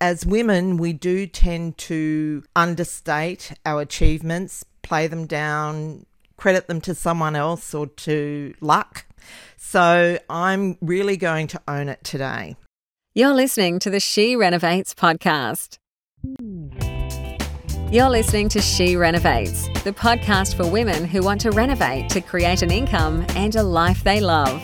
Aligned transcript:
as 0.00 0.24
women, 0.24 0.76
we 0.76 0.92
do 0.92 1.26
tend 1.26 1.78
to 1.78 2.42
understate 2.54 3.52
our 3.66 3.80
achievements, 3.80 4.64
play 4.82 5.06
them 5.06 5.26
down, 5.26 6.06
credit 6.36 6.66
them 6.68 6.80
to 6.82 6.94
someone 6.94 7.34
else 7.34 7.74
or 7.74 7.86
to 7.86 8.54
luck. 8.60 9.06
So 9.56 10.18
I'm 10.30 10.78
really 10.80 11.16
going 11.16 11.48
to 11.48 11.60
own 11.66 11.88
it 11.88 12.04
today. 12.04 12.56
You're 13.14 13.34
listening 13.34 13.80
to 13.80 13.90
the 13.90 14.00
She 14.00 14.36
Renovates 14.36 14.94
podcast. 14.94 15.78
You're 17.90 18.10
listening 18.10 18.48
to 18.50 18.60
She 18.60 18.96
Renovates, 18.96 19.66
the 19.82 19.92
podcast 19.92 20.56
for 20.56 20.70
women 20.70 21.04
who 21.04 21.22
want 21.22 21.40
to 21.40 21.50
renovate 21.50 22.10
to 22.10 22.20
create 22.20 22.62
an 22.62 22.70
income 22.70 23.26
and 23.30 23.56
a 23.56 23.62
life 23.62 24.04
they 24.04 24.20
love. 24.20 24.62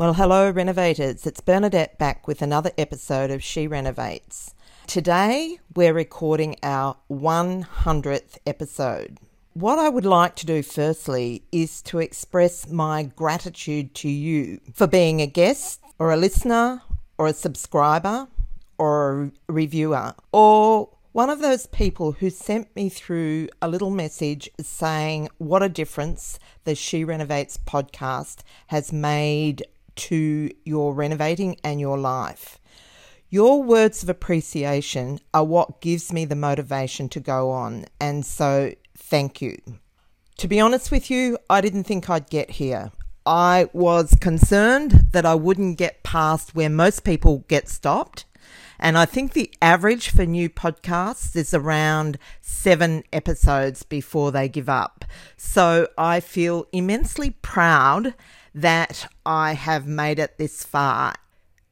Well, 0.00 0.14
hello, 0.14 0.48
renovators. 0.48 1.26
It's 1.26 1.42
Bernadette 1.42 1.98
back 1.98 2.26
with 2.26 2.40
another 2.40 2.70
episode 2.78 3.30
of 3.30 3.42
She 3.42 3.68
Renovates. 3.68 4.54
Today, 4.86 5.58
we're 5.76 5.92
recording 5.92 6.56
our 6.62 6.96
100th 7.10 8.38
episode. 8.46 9.18
What 9.52 9.78
I 9.78 9.90
would 9.90 10.06
like 10.06 10.36
to 10.36 10.46
do 10.46 10.62
firstly 10.62 11.42
is 11.52 11.82
to 11.82 11.98
express 11.98 12.66
my 12.66 13.02
gratitude 13.02 13.94
to 13.96 14.08
you 14.08 14.60
for 14.72 14.86
being 14.86 15.20
a 15.20 15.26
guest 15.26 15.80
or 15.98 16.10
a 16.10 16.16
listener 16.16 16.80
or 17.18 17.26
a 17.26 17.34
subscriber 17.34 18.26
or 18.78 19.30
a 19.50 19.52
reviewer 19.52 20.14
or 20.32 20.88
one 21.12 21.28
of 21.28 21.40
those 21.40 21.66
people 21.66 22.12
who 22.12 22.30
sent 22.30 22.74
me 22.74 22.88
through 22.88 23.48
a 23.60 23.68
little 23.68 23.90
message 23.90 24.48
saying 24.60 25.28
what 25.36 25.62
a 25.62 25.68
difference 25.68 26.38
the 26.64 26.74
She 26.74 27.04
Renovates 27.04 27.58
podcast 27.58 28.38
has 28.68 28.94
made 28.94 29.66
to 30.00 30.50
your 30.64 30.94
renovating 30.94 31.56
and 31.62 31.80
your 31.80 31.98
life. 31.98 32.58
Your 33.28 33.62
words 33.62 34.02
of 34.02 34.08
appreciation 34.08 35.20
are 35.32 35.44
what 35.44 35.80
gives 35.80 36.12
me 36.12 36.24
the 36.24 36.34
motivation 36.34 37.08
to 37.10 37.20
go 37.20 37.50
on, 37.50 37.86
and 38.00 38.26
so 38.26 38.72
thank 38.96 39.40
you. 39.40 39.56
To 40.38 40.48
be 40.48 40.58
honest 40.58 40.90
with 40.90 41.10
you, 41.10 41.38
I 41.48 41.60
didn't 41.60 41.84
think 41.84 42.08
I'd 42.08 42.30
get 42.30 42.52
here. 42.52 42.90
I 43.26 43.68
was 43.72 44.16
concerned 44.20 45.08
that 45.12 45.26
I 45.26 45.34
wouldn't 45.34 45.78
get 45.78 46.02
past 46.02 46.54
where 46.54 46.70
most 46.70 47.04
people 47.04 47.44
get 47.46 47.68
stopped. 47.68 48.24
And 48.78 48.96
I 48.96 49.04
think 49.04 49.34
the 49.34 49.52
average 49.60 50.08
for 50.08 50.24
new 50.24 50.48
podcasts 50.48 51.36
is 51.36 51.52
around 51.52 52.18
seven 52.40 53.04
episodes 53.12 53.82
before 53.82 54.32
they 54.32 54.48
give 54.48 54.70
up. 54.70 55.04
So 55.36 55.88
I 55.98 56.20
feel 56.20 56.66
immensely 56.72 57.30
proud 57.42 58.14
that 58.54 59.06
I 59.24 59.52
have 59.52 59.86
made 59.86 60.18
it 60.18 60.38
this 60.38 60.64
far. 60.64 61.14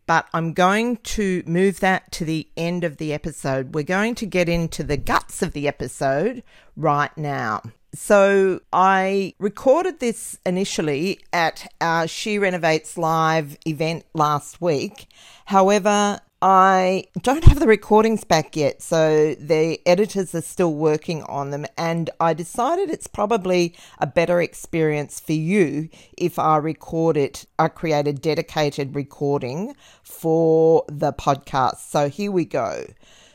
but 0.06 0.28
I'm 0.34 0.54
going 0.54 0.98
to 0.98 1.44
move 1.46 1.82
that 1.82 2.12
to 2.14 2.26
the 2.26 2.48
end 2.56 2.84
of 2.84 2.98
the 2.98 3.14
episode. 3.14 3.76
We're 3.76 3.84
going 3.84 4.16
to 4.16 4.26
get 4.26 4.48
into 4.48 4.84
the 4.84 4.98
guts 4.98 5.42
of 5.42 5.54
the 5.54 5.68
episode 5.68 6.44
right 6.76 7.16
now. 7.18 7.62
So 7.94 8.60
I 8.74 9.34
recorded 9.40 10.00
this 10.00 10.38
initially 10.46 11.20
at 11.32 11.72
our 11.80 12.08
She 12.08 12.38
Renovates 12.38 12.98
Live 12.98 13.58
event 13.66 14.06
last 14.14 14.62
week. 14.62 15.08
However, 15.46 16.20
I 16.48 17.06
don't 17.24 17.44
have 17.46 17.60
the 17.60 17.66
recordings 17.66 18.24
back 18.24 18.56
yet, 18.56 18.80
so 18.80 19.34
the 19.34 19.82
editors 19.84 20.36
are 20.36 20.44
still 20.44 20.76
working 20.76 21.24
on 21.24 21.50
them. 21.50 21.66
And 21.76 22.12
I 22.20 22.36
decided 22.36 22.92
it's 22.92 23.08
probably 23.08 23.76
a 23.98 24.06
better 24.06 24.40
experience 24.40 25.20
for 25.20 25.34
you 25.34 25.90
if 26.16 26.38
I 26.38 26.58
record 26.58 27.18
it, 27.18 27.48
I 27.58 27.68
create 27.70 28.08
a 28.08 28.14
dedicated 28.14 28.94
recording 28.94 29.76
for 30.04 30.86
the 30.88 31.14
podcast. 31.14 31.78
So 31.78 32.10
here 32.10 32.32
we 32.32 32.46
go. 32.46 32.86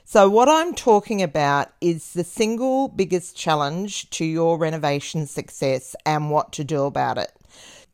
So, 0.04 0.30
what 0.30 0.48
I'm 0.48 0.72
talking 0.72 1.20
about 1.20 1.72
is 1.80 2.12
the 2.12 2.22
single 2.22 2.86
biggest 2.86 3.36
challenge 3.36 4.08
to 4.10 4.24
your 4.24 4.56
renovation 4.56 5.26
success 5.26 5.96
and 6.06 6.30
what 6.30 6.52
to 6.52 6.62
do 6.62 6.84
about 6.84 7.18
it. 7.18 7.32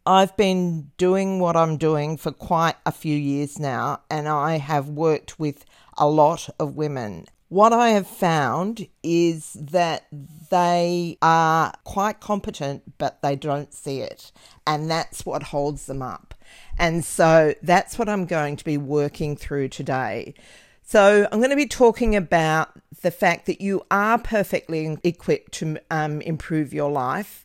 I've 0.07 0.37
been 0.37 0.93
doing 0.99 1.41
what 1.41 1.57
I'm 1.57 1.79
doing 1.79 2.17
for 2.17 2.31
quite 2.31 2.77
a 2.87 2.93
few 2.93 3.17
years 3.17 3.59
now, 3.59 4.03
and 4.09 4.29
I 4.29 4.59
have 4.59 4.89
worked 4.89 5.41
with 5.41 5.65
a 5.99 6.09
lot 6.09 6.49
of 6.61 6.77
women. 6.77 7.27
What 7.49 7.73
I 7.73 7.89
have 7.89 8.07
found 8.07 8.87
is 9.03 9.55
that 9.55 10.07
they 10.51 11.19
are 11.23 11.73
quite 11.83 12.21
competent, 12.21 12.99
but 12.99 13.21
they 13.21 13.35
don't 13.35 13.75
see 13.75 14.01
it. 14.01 14.31
And 14.65 14.89
that's 14.89 15.27
what 15.27 15.43
holds 15.43 15.87
them 15.87 16.03
up. 16.03 16.35
And 16.79 17.05
so 17.05 17.55
that's 17.63 17.99
what 17.99 18.09
I'm 18.09 18.27
going 18.27 18.55
to 18.57 18.65
be 18.65 18.79
working 18.79 19.37
through 19.37 19.69
today. 19.71 20.35
So, 20.89 21.27
I'm 21.33 21.41
going 21.41 21.51
to 21.51 21.57
be 21.57 21.67
talking 21.67 22.15
about 22.15 22.71
the 23.03 23.11
fact 23.11 23.47
that 23.47 23.61
you 23.61 23.83
are 23.91 24.19
perfectly 24.19 24.97
equipped 25.03 25.51
to 25.55 25.79
um, 25.91 26.21
improve 26.21 26.73
your 26.73 26.93
life 26.93 27.45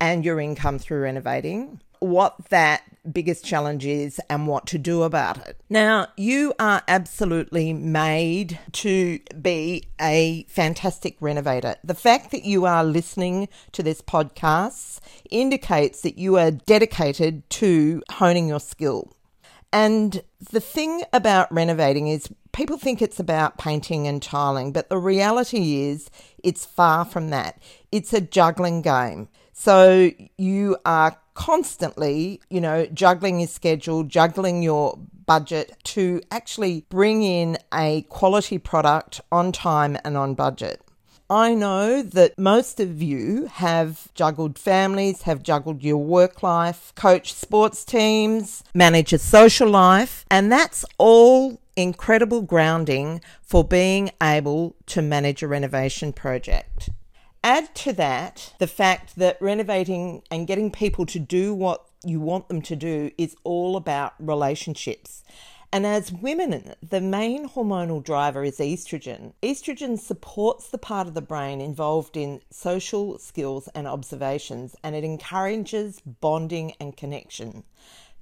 and 0.00 0.24
your 0.24 0.38
income 0.38 0.78
through 0.78 1.00
renovating 1.00 1.80
what 2.00 2.36
that 2.50 2.82
biggest 3.12 3.44
challenge 3.44 3.86
is 3.86 4.20
and 4.28 4.46
what 4.46 4.66
to 4.66 4.78
do 4.78 5.02
about 5.02 5.38
it. 5.46 5.56
Now, 5.70 6.08
you 6.16 6.54
are 6.58 6.82
absolutely 6.88 7.72
made 7.72 8.58
to 8.72 9.20
be 9.40 9.84
a 10.00 10.44
fantastic 10.48 11.16
renovator. 11.20 11.76
The 11.84 11.94
fact 11.94 12.30
that 12.32 12.44
you 12.44 12.64
are 12.64 12.84
listening 12.84 13.48
to 13.72 13.82
this 13.82 14.02
podcast 14.02 15.00
indicates 15.30 16.02
that 16.02 16.18
you 16.18 16.36
are 16.36 16.50
dedicated 16.50 17.48
to 17.50 18.02
honing 18.12 18.48
your 18.48 18.60
skill. 18.60 19.12
And 19.72 20.22
the 20.50 20.60
thing 20.60 21.02
about 21.12 21.52
renovating 21.52 22.08
is 22.08 22.28
people 22.52 22.78
think 22.78 23.02
it's 23.02 23.20
about 23.20 23.58
painting 23.58 24.06
and 24.06 24.22
tiling, 24.22 24.72
but 24.72 24.88
the 24.88 24.98
reality 24.98 25.82
is 25.82 26.08
it's 26.42 26.64
far 26.64 27.04
from 27.04 27.30
that. 27.30 27.60
It's 27.92 28.12
a 28.12 28.20
juggling 28.20 28.80
game. 28.82 29.28
So 29.52 30.10
you 30.38 30.76
are 30.84 31.18
constantly, 31.36 32.40
you 32.50 32.60
know, 32.60 32.86
juggling 32.86 33.38
your 33.38 33.48
schedule, 33.48 34.02
juggling 34.02 34.62
your 34.62 34.98
budget 35.26 35.76
to 35.84 36.20
actually 36.30 36.84
bring 36.88 37.22
in 37.22 37.58
a 37.72 38.02
quality 38.08 38.58
product 38.58 39.20
on 39.30 39.52
time 39.52 39.96
and 40.04 40.16
on 40.16 40.34
budget. 40.34 40.80
I 41.28 41.54
know 41.54 42.02
that 42.02 42.38
most 42.38 42.78
of 42.78 43.02
you 43.02 43.46
have 43.46 44.08
juggled 44.14 44.58
families, 44.58 45.22
have 45.22 45.42
juggled 45.42 45.82
your 45.82 45.98
work 45.98 46.42
life, 46.42 46.92
coach 46.94 47.34
sports 47.34 47.84
teams, 47.84 48.62
manage 48.74 49.12
a 49.12 49.18
social 49.18 49.68
life, 49.68 50.24
and 50.30 50.50
that's 50.50 50.84
all 50.98 51.60
incredible 51.74 52.42
grounding 52.42 53.20
for 53.42 53.64
being 53.64 54.10
able 54.22 54.76
to 54.86 55.02
manage 55.02 55.42
a 55.42 55.48
renovation 55.48 56.12
project. 56.12 56.90
Add 57.46 57.76
to 57.76 57.92
that 57.92 58.54
the 58.58 58.66
fact 58.66 59.14
that 59.14 59.40
renovating 59.40 60.24
and 60.32 60.48
getting 60.48 60.72
people 60.72 61.06
to 61.06 61.20
do 61.20 61.54
what 61.54 61.86
you 62.04 62.18
want 62.18 62.48
them 62.48 62.60
to 62.62 62.74
do 62.74 63.12
is 63.16 63.36
all 63.44 63.76
about 63.76 64.14
relationships. 64.18 65.22
And 65.72 65.86
as 65.86 66.10
women, 66.10 66.74
the 66.82 67.00
main 67.00 67.48
hormonal 67.48 68.02
driver 68.02 68.42
is 68.42 68.58
estrogen. 68.58 69.32
Estrogen 69.44 69.96
supports 69.96 70.70
the 70.70 70.76
part 70.76 71.06
of 71.06 71.14
the 71.14 71.22
brain 71.22 71.60
involved 71.60 72.16
in 72.16 72.40
social 72.50 73.16
skills 73.20 73.68
and 73.76 73.86
observations, 73.86 74.74
and 74.82 74.96
it 74.96 75.04
encourages 75.04 76.00
bonding 76.00 76.72
and 76.80 76.96
connection. 76.96 77.62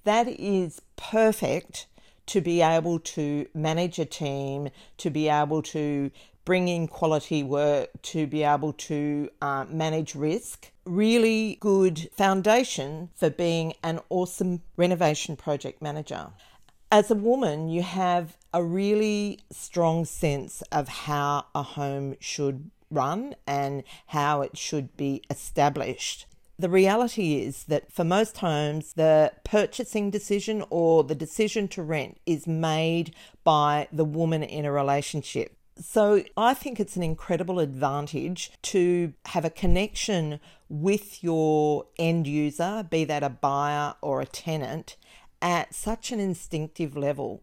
That 0.04 0.28
is 0.28 0.82
perfect 0.96 1.86
to 2.26 2.42
be 2.42 2.60
able 2.60 2.98
to 2.98 3.46
manage 3.54 3.98
a 3.98 4.04
team, 4.04 4.68
to 4.98 5.08
be 5.08 5.30
able 5.30 5.62
to 5.62 6.10
bring 6.44 6.68
in 6.68 6.88
quality 6.88 7.42
work, 7.42 7.90
to 8.02 8.26
be 8.26 8.42
able 8.42 8.72
to 8.72 9.30
uh, 9.40 9.64
manage 9.68 10.14
risk. 10.14 10.70
Really 10.84 11.56
good 11.60 12.10
foundation 12.16 13.10
for 13.14 13.30
being 13.30 13.74
an 13.82 14.00
awesome 14.10 14.62
renovation 14.76 15.36
project 15.36 15.80
manager. 15.80 16.28
As 16.92 17.10
a 17.10 17.14
woman, 17.14 17.68
you 17.68 17.82
have 17.82 18.36
a 18.52 18.62
really 18.62 19.40
strong 19.50 20.04
sense 20.04 20.62
of 20.70 20.88
how 20.88 21.46
a 21.54 21.62
home 21.62 22.16
should 22.20 22.70
run 22.90 23.34
and 23.46 23.82
how 24.08 24.42
it 24.42 24.56
should 24.56 24.96
be 24.96 25.22
established. 25.28 26.26
The 26.56 26.68
reality 26.68 27.42
is 27.42 27.64
that 27.64 27.90
for 27.90 28.04
most 28.04 28.38
homes, 28.38 28.92
the 28.92 29.32
purchasing 29.42 30.10
decision 30.10 30.64
or 30.70 31.02
the 31.02 31.16
decision 31.16 31.66
to 31.68 31.82
rent 31.82 32.18
is 32.26 32.46
made 32.46 33.14
by 33.42 33.88
the 33.92 34.04
woman 34.04 34.44
in 34.44 34.64
a 34.64 34.70
relationship. 34.70 35.56
So 35.76 36.22
I 36.36 36.54
think 36.54 36.78
it's 36.78 36.96
an 36.96 37.02
incredible 37.02 37.58
advantage 37.58 38.52
to 38.62 39.12
have 39.26 39.44
a 39.44 39.50
connection 39.50 40.38
with 40.68 41.22
your 41.22 41.86
end 41.98 42.26
user, 42.26 42.86
be 42.88 43.04
that 43.04 43.24
a 43.24 43.28
buyer 43.28 43.94
or 44.00 44.20
a 44.20 44.26
tenant, 44.26 44.96
at 45.42 45.74
such 45.74 46.12
an 46.12 46.20
instinctive 46.20 46.96
level. 46.96 47.42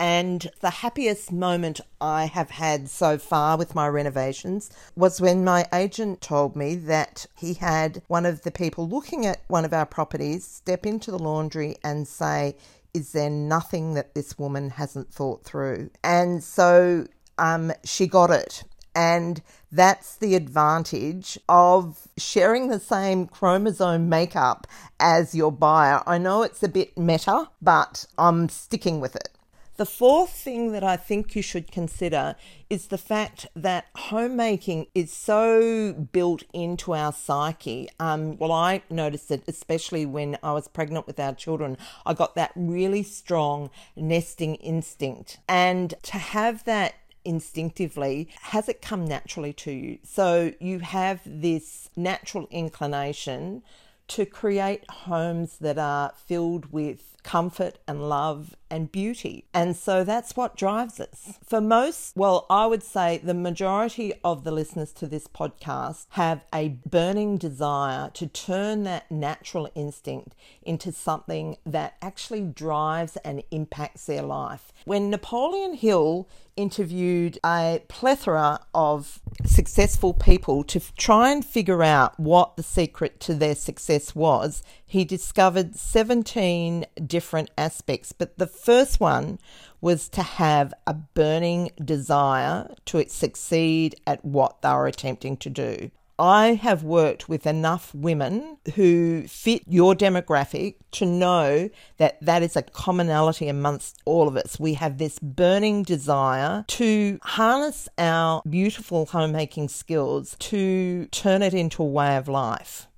And 0.00 0.48
the 0.60 0.70
happiest 0.70 1.32
moment 1.32 1.80
I 2.00 2.26
have 2.26 2.50
had 2.50 2.88
so 2.88 3.18
far 3.18 3.56
with 3.56 3.74
my 3.74 3.88
renovations 3.88 4.70
was 4.94 5.20
when 5.20 5.42
my 5.44 5.66
agent 5.72 6.20
told 6.20 6.54
me 6.54 6.76
that 6.76 7.26
he 7.34 7.54
had 7.54 8.02
one 8.06 8.24
of 8.24 8.42
the 8.42 8.52
people 8.52 8.88
looking 8.88 9.26
at 9.26 9.42
one 9.48 9.64
of 9.64 9.72
our 9.72 9.86
properties 9.86 10.44
step 10.44 10.86
into 10.86 11.10
the 11.10 11.18
laundry 11.18 11.76
and 11.82 12.06
say, 12.06 12.56
Is 12.94 13.10
there 13.10 13.30
nothing 13.30 13.94
that 13.94 14.14
this 14.14 14.38
woman 14.38 14.70
hasn't 14.70 15.12
thought 15.12 15.42
through? 15.42 15.90
And 16.04 16.44
so 16.44 17.06
um, 17.38 17.72
she 17.84 18.06
got 18.06 18.30
it. 18.30 18.64
And 18.94 19.42
that's 19.70 20.16
the 20.16 20.34
advantage 20.34 21.38
of 21.48 22.08
sharing 22.16 22.68
the 22.68 22.80
same 22.80 23.26
chromosome 23.26 24.08
makeup 24.08 24.66
as 24.98 25.34
your 25.34 25.52
buyer. 25.52 26.02
I 26.06 26.18
know 26.18 26.42
it's 26.42 26.62
a 26.62 26.68
bit 26.68 26.98
meta, 26.98 27.48
but 27.62 28.06
I'm 28.16 28.48
sticking 28.48 29.00
with 29.00 29.14
it. 29.14 29.28
The 29.76 29.86
fourth 29.86 30.30
thing 30.30 30.72
that 30.72 30.82
I 30.82 30.96
think 30.96 31.36
you 31.36 31.42
should 31.42 31.70
consider 31.70 32.34
is 32.68 32.88
the 32.88 32.98
fact 32.98 33.46
that 33.54 33.86
homemaking 33.94 34.88
is 34.92 35.12
so 35.12 35.92
built 35.92 36.42
into 36.52 36.94
our 36.94 37.12
psyche. 37.12 37.88
Um, 38.00 38.36
well, 38.38 38.50
I 38.50 38.82
noticed 38.90 39.30
it 39.30 39.44
especially 39.46 40.04
when 40.04 40.36
I 40.42 40.50
was 40.50 40.66
pregnant 40.66 41.06
with 41.06 41.20
our 41.20 41.32
children. 41.32 41.78
I 42.04 42.14
got 42.14 42.34
that 42.34 42.50
really 42.56 43.04
strong 43.04 43.70
nesting 43.94 44.56
instinct. 44.56 45.38
And 45.48 45.94
to 46.02 46.18
have 46.18 46.64
that 46.64 46.94
instinctively, 47.28 48.26
has 48.40 48.70
it 48.70 48.80
come 48.80 49.04
naturally 49.04 49.52
to 49.52 49.70
you? 49.70 49.98
So 50.02 50.52
you 50.58 50.78
have 50.78 51.20
this 51.26 51.90
natural 51.94 52.48
inclination 52.50 53.62
to 54.08 54.24
create 54.24 54.90
homes 54.90 55.58
that 55.58 55.78
are 55.78 56.14
filled 56.16 56.72
with 56.72 57.17
comfort 57.22 57.78
and 57.86 58.08
love 58.08 58.54
and 58.70 58.92
beauty. 58.92 59.44
And 59.54 59.76
so 59.76 60.04
that's 60.04 60.36
what 60.36 60.56
drives 60.56 61.00
us. 61.00 61.38
For 61.44 61.60
most, 61.60 62.16
well, 62.16 62.46
I 62.50 62.66
would 62.66 62.82
say 62.82 63.18
the 63.18 63.34
majority 63.34 64.12
of 64.22 64.44
the 64.44 64.50
listeners 64.50 64.92
to 64.94 65.06
this 65.06 65.26
podcast 65.26 66.06
have 66.10 66.44
a 66.54 66.68
burning 66.88 67.38
desire 67.38 68.10
to 68.14 68.26
turn 68.26 68.84
that 68.84 69.10
natural 69.10 69.70
instinct 69.74 70.34
into 70.62 70.92
something 70.92 71.56
that 71.64 71.96
actually 72.02 72.42
drives 72.42 73.16
and 73.18 73.42
impacts 73.50 74.06
their 74.06 74.22
life. 74.22 74.72
When 74.84 75.10
Napoleon 75.10 75.74
Hill 75.74 76.28
interviewed 76.56 77.38
a 77.44 77.80
plethora 77.88 78.60
of 78.74 79.20
successful 79.44 80.12
people 80.12 80.64
to 80.64 80.80
try 80.96 81.30
and 81.30 81.44
figure 81.44 81.82
out 81.82 82.18
what 82.18 82.56
the 82.56 82.62
secret 82.62 83.20
to 83.20 83.34
their 83.34 83.54
success 83.54 84.14
was, 84.14 84.62
he 84.88 85.04
discovered 85.04 85.76
17 85.76 86.86
different 87.06 87.50
aspects. 87.58 88.12
But 88.12 88.38
the 88.38 88.46
first 88.46 88.98
one 88.98 89.38
was 89.82 90.08
to 90.08 90.22
have 90.22 90.72
a 90.86 90.94
burning 90.94 91.70
desire 91.84 92.74
to 92.86 93.06
succeed 93.08 94.00
at 94.06 94.24
what 94.24 94.62
they 94.62 94.70
were 94.70 94.86
attempting 94.86 95.36
to 95.36 95.50
do. 95.50 95.90
I 96.18 96.54
have 96.54 96.82
worked 96.82 97.28
with 97.28 97.46
enough 97.46 97.94
women 97.94 98.56
who 98.74 99.28
fit 99.28 99.62
your 99.68 99.94
demographic 99.94 100.76
to 100.92 101.06
know 101.06 101.70
that 101.98 102.20
that 102.22 102.42
is 102.42 102.56
a 102.56 102.62
commonality 102.62 103.46
amongst 103.46 104.00
all 104.04 104.26
of 104.26 104.36
us. 104.36 104.58
We 104.58 104.74
have 104.74 104.98
this 104.98 105.20
burning 105.20 105.84
desire 105.84 106.64
to 106.66 107.20
harness 107.22 107.88
our 107.98 108.42
beautiful 108.48 109.06
homemaking 109.06 109.68
skills 109.68 110.34
to 110.40 111.06
turn 111.12 111.42
it 111.42 111.54
into 111.54 111.84
a 111.84 111.86
way 111.86 112.16
of 112.16 112.26
life. 112.26 112.88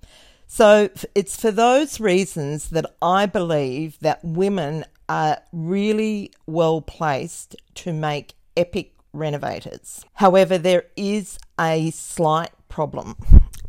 So 0.53 0.91
it's 1.15 1.41
for 1.41 1.53
those 1.53 2.01
reasons 2.01 2.71
that 2.71 2.85
I 3.01 3.27
believe 3.27 3.97
that 4.01 4.19
women 4.25 4.85
are 5.09 5.39
really 5.53 6.33
well 6.45 6.81
placed 6.81 7.55
to 7.77 7.93
make 7.93 8.35
epic 8.57 8.95
renovators. 9.13 10.05
However, 10.15 10.59
there 10.59 10.87
is 10.97 11.39
a 11.59 11.93
slight 11.93 12.51
problem, 12.69 13.15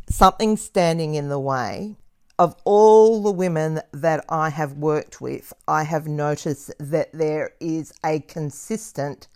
something 0.08 0.56
standing 0.56 1.14
in 1.14 1.28
the 1.28 1.38
way. 1.38 1.94
Of 2.36 2.56
all 2.64 3.22
the 3.22 3.30
women 3.30 3.80
that 3.92 4.24
I 4.28 4.50
have 4.50 4.72
worked 4.72 5.20
with, 5.20 5.52
I 5.68 5.84
have 5.84 6.08
noticed 6.08 6.72
that 6.80 7.12
there 7.12 7.52
is 7.60 7.92
a 8.04 8.18
consistent 8.18 9.28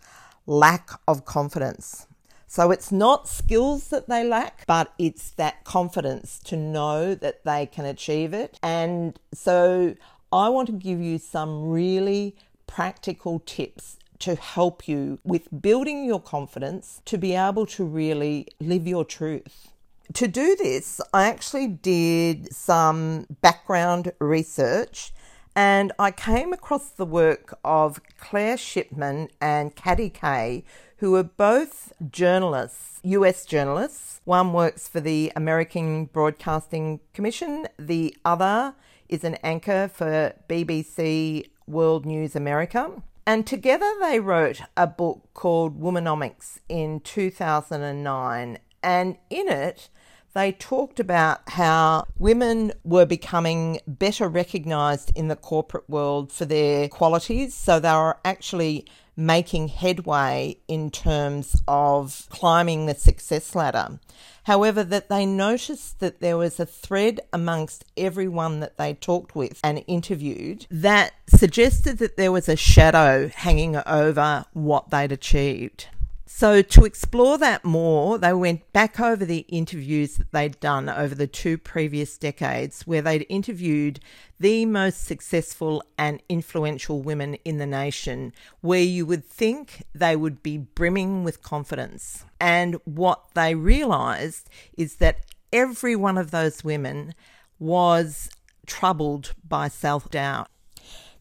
lack 0.46 0.90
of 1.06 1.24
confidence. 1.24 2.08
So 2.56 2.70
it's 2.70 2.90
not 2.90 3.28
skills 3.28 3.88
that 3.88 4.08
they 4.08 4.24
lack, 4.24 4.64
but 4.66 4.94
it's 4.98 5.28
that 5.32 5.62
confidence 5.64 6.38
to 6.44 6.56
know 6.56 7.14
that 7.14 7.44
they 7.44 7.66
can 7.66 7.84
achieve 7.84 8.32
it. 8.32 8.58
And 8.62 9.20
so 9.34 9.94
I 10.32 10.48
want 10.48 10.68
to 10.68 10.72
give 10.72 10.98
you 10.98 11.18
some 11.18 11.68
really 11.68 12.34
practical 12.66 13.40
tips 13.40 13.98
to 14.20 14.36
help 14.36 14.88
you 14.88 15.18
with 15.22 15.48
building 15.60 16.06
your 16.06 16.18
confidence 16.18 17.02
to 17.04 17.18
be 17.18 17.34
able 17.34 17.66
to 17.66 17.84
really 17.84 18.48
live 18.58 18.86
your 18.86 19.04
truth. 19.04 19.68
To 20.14 20.26
do 20.26 20.56
this, 20.56 20.98
I 21.12 21.28
actually 21.28 21.68
did 21.68 22.54
some 22.54 23.26
background 23.42 24.12
research 24.18 25.12
and 25.54 25.90
I 25.98 26.10
came 26.10 26.52
across 26.52 26.90
the 26.90 27.06
work 27.06 27.58
of 27.64 28.00
Claire 28.18 28.58
Shipman 28.58 29.28
and 29.40 29.74
Katty 29.74 30.10
Kay, 30.10 30.64
who 30.98 31.14
are 31.14 31.22
both 31.22 31.92
journalists, 32.10 33.00
US 33.02 33.44
journalists. 33.44 34.20
One 34.24 34.52
works 34.52 34.88
for 34.88 35.00
the 35.00 35.32
American 35.36 36.06
Broadcasting 36.06 37.00
Commission, 37.12 37.66
the 37.78 38.16
other 38.24 38.74
is 39.08 39.24
an 39.24 39.36
anchor 39.42 39.88
for 39.92 40.34
BBC 40.48 41.48
World 41.66 42.06
News 42.06 42.34
America. 42.34 43.02
And 43.26 43.46
together 43.46 43.92
they 44.00 44.20
wrote 44.20 44.60
a 44.76 44.86
book 44.86 45.28
called 45.34 45.80
Womanomics 45.80 46.58
in 46.68 47.00
2009. 47.00 48.58
And 48.82 49.16
in 49.30 49.48
it, 49.48 49.88
they 50.34 50.52
talked 50.52 51.00
about 51.00 51.48
how 51.48 52.06
women 52.18 52.72
were 52.84 53.06
becoming 53.06 53.80
better 53.86 54.28
recognised 54.28 55.10
in 55.16 55.28
the 55.28 55.34
corporate 55.34 55.88
world 55.88 56.30
for 56.30 56.44
their 56.44 56.88
qualities. 56.88 57.54
So 57.54 57.80
they 57.80 57.92
were 57.92 58.18
actually 58.24 58.86
making 59.16 59.68
headway 59.68 60.58
in 60.68 60.90
terms 60.90 61.60
of 61.66 62.26
climbing 62.28 62.86
the 62.86 62.94
success 62.94 63.54
ladder. 63.54 63.98
However, 64.44 64.84
that 64.84 65.08
they 65.08 65.26
noticed 65.26 65.98
that 66.00 66.20
there 66.20 66.36
was 66.36 66.60
a 66.60 66.66
thread 66.66 67.20
amongst 67.32 67.84
everyone 67.96 68.60
that 68.60 68.76
they 68.76 68.94
talked 68.94 69.34
with 69.34 69.58
and 69.64 69.82
interviewed 69.86 70.66
that 70.70 71.14
suggested 71.26 71.98
that 71.98 72.16
there 72.16 72.30
was 72.30 72.48
a 72.48 72.56
shadow 72.56 73.28
hanging 73.28 73.76
over 73.86 74.44
what 74.52 74.90
they'd 74.90 75.10
achieved. 75.10 75.88
So, 76.28 76.60
to 76.60 76.84
explore 76.84 77.38
that 77.38 77.64
more, 77.64 78.18
they 78.18 78.32
went 78.32 78.72
back 78.72 78.98
over 78.98 79.24
the 79.24 79.46
interviews 79.48 80.16
that 80.16 80.32
they'd 80.32 80.58
done 80.58 80.88
over 80.88 81.14
the 81.14 81.28
two 81.28 81.56
previous 81.56 82.18
decades, 82.18 82.82
where 82.82 83.00
they'd 83.00 83.24
interviewed 83.28 84.00
the 84.40 84.66
most 84.66 85.04
successful 85.04 85.84
and 85.96 86.20
influential 86.28 87.00
women 87.00 87.34
in 87.44 87.58
the 87.58 87.66
nation, 87.66 88.32
where 88.60 88.82
you 88.82 89.06
would 89.06 89.24
think 89.24 89.84
they 89.94 90.16
would 90.16 90.42
be 90.42 90.58
brimming 90.58 91.22
with 91.22 91.42
confidence. 91.42 92.24
And 92.40 92.74
what 92.84 93.22
they 93.34 93.54
realised 93.54 94.50
is 94.76 94.96
that 94.96 95.20
every 95.52 95.94
one 95.94 96.18
of 96.18 96.32
those 96.32 96.64
women 96.64 97.14
was 97.60 98.28
troubled 98.66 99.32
by 99.46 99.68
self 99.68 100.10
doubt. 100.10 100.48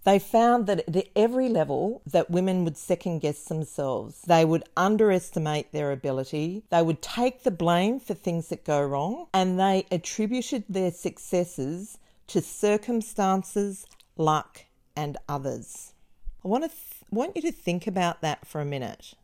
They 0.05 0.19
found 0.19 0.67
that 0.67 0.87
at 0.87 1.07
every 1.15 1.49
level 1.49 2.03
that 2.05 2.29
women 2.29 2.63
would 2.63 2.77
second 2.77 3.19
guess 3.19 3.43
themselves. 3.45 4.21
They 4.21 4.45
would 4.45 4.63
underestimate 4.77 5.71
their 5.71 5.91
ability. 5.91 6.63
They 6.69 6.83
would 6.83 7.01
take 7.01 7.41
the 7.41 7.49
blame 7.49 7.99
for 7.99 8.13
things 8.13 8.49
that 8.49 8.63
go 8.63 8.81
wrong 8.83 9.25
and 9.33 9.59
they 9.59 9.87
attributed 9.91 10.65
their 10.69 10.91
successes 10.91 11.97
to 12.27 12.39
circumstances, 12.39 13.87
luck 14.15 14.65
and 14.95 15.17
others. 15.27 15.93
I 16.43 16.49
want 16.49 16.65
to 16.65 16.69
th- 16.69 17.03
want 17.09 17.35
you 17.35 17.41
to 17.41 17.51
think 17.51 17.87
about 17.87 18.21
that 18.21 18.45
for 18.45 18.61
a 18.61 18.65
minute. 18.65 19.15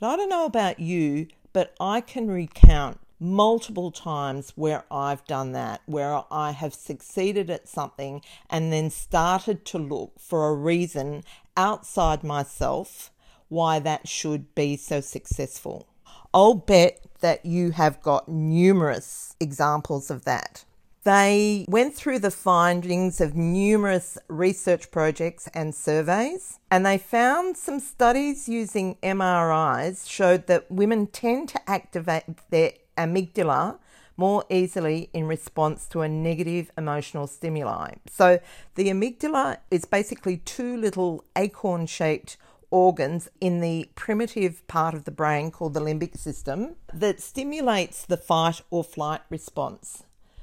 But 0.00 0.08
I 0.08 0.16
don't 0.16 0.28
know 0.28 0.44
about 0.44 0.80
you, 0.80 1.28
but 1.52 1.72
I 1.78 2.00
can 2.00 2.26
recount 2.26 2.98
multiple 3.18 3.90
times 3.90 4.52
where 4.56 4.84
I've 4.90 5.24
done 5.26 5.52
that, 5.52 5.82
where 5.86 6.22
I 6.30 6.52
have 6.52 6.74
succeeded 6.74 7.50
at 7.50 7.68
something 7.68 8.22
and 8.50 8.72
then 8.72 8.90
started 8.90 9.64
to 9.66 9.78
look 9.78 10.18
for 10.18 10.48
a 10.48 10.54
reason 10.54 11.24
outside 11.56 12.24
myself 12.24 13.10
why 13.48 13.78
that 13.78 14.08
should 14.08 14.54
be 14.54 14.76
so 14.76 15.00
successful. 15.00 15.86
I'll 16.32 16.54
bet 16.54 17.00
that 17.20 17.46
you 17.46 17.70
have 17.70 18.02
got 18.02 18.28
numerous 18.28 19.36
examples 19.38 20.10
of 20.10 20.24
that. 20.24 20.64
They 21.04 21.66
went 21.68 21.94
through 21.94 22.20
the 22.20 22.30
findings 22.30 23.20
of 23.20 23.36
numerous 23.36 24.16
research 24.26 24.90
projects 24.90 25.48
and 25.52 25.74
surveys, 25.74 26.58
and 26.70 26.84
they 26.84 26.96
found 26.96 27.58
some 27.58 27.78
studies 27.78 28.48
using 28.48 28.96
MRIs 29.02 30.08
showed 30.10 30.46
that 30.46 30.70
women 30.70 31.06
tend 31.06 31.50
to 31.50 31.70
activate 31.70 32.24
their 32.48 32.72
amygdala 32.96 33.78
more 34.16 34.44
easily 34.48 35.10
in 35.12 35.26
response 35.26 35.88
to 35.88 36.02
a 36.02 36.08
negative 36.08 36.70
emotional 36.78 37.26
stimuli. 37.26 37.94
So, 38.08 38.38
the 38.76 38.88
amygdala 38.88 39.58
is 39.70 39.84
basically 39.84 40.36
two 40.36 40.76
little 40.76 41.24
acorn 41.34 41.86
shaped 41.86 42.36
organs 42.70 43.28
in 43.40 43.60
the 43.60 43.88
primitive 43.94 44.66
part 44.66 44.94
of 44.94 45.04
the 45.04 45.10
brain 45.10 45.50
called 45.50 45.74
the 45.74 45.80
limbic 45.80 46.18
system 46.18 46.74
that 46.92 47.20
stimulates 47.20 48.04
the 48.04 48.16
fight 48.16 48.60
or 48.68 48.82
flight 48.82 49.20
response. 49.30 50.02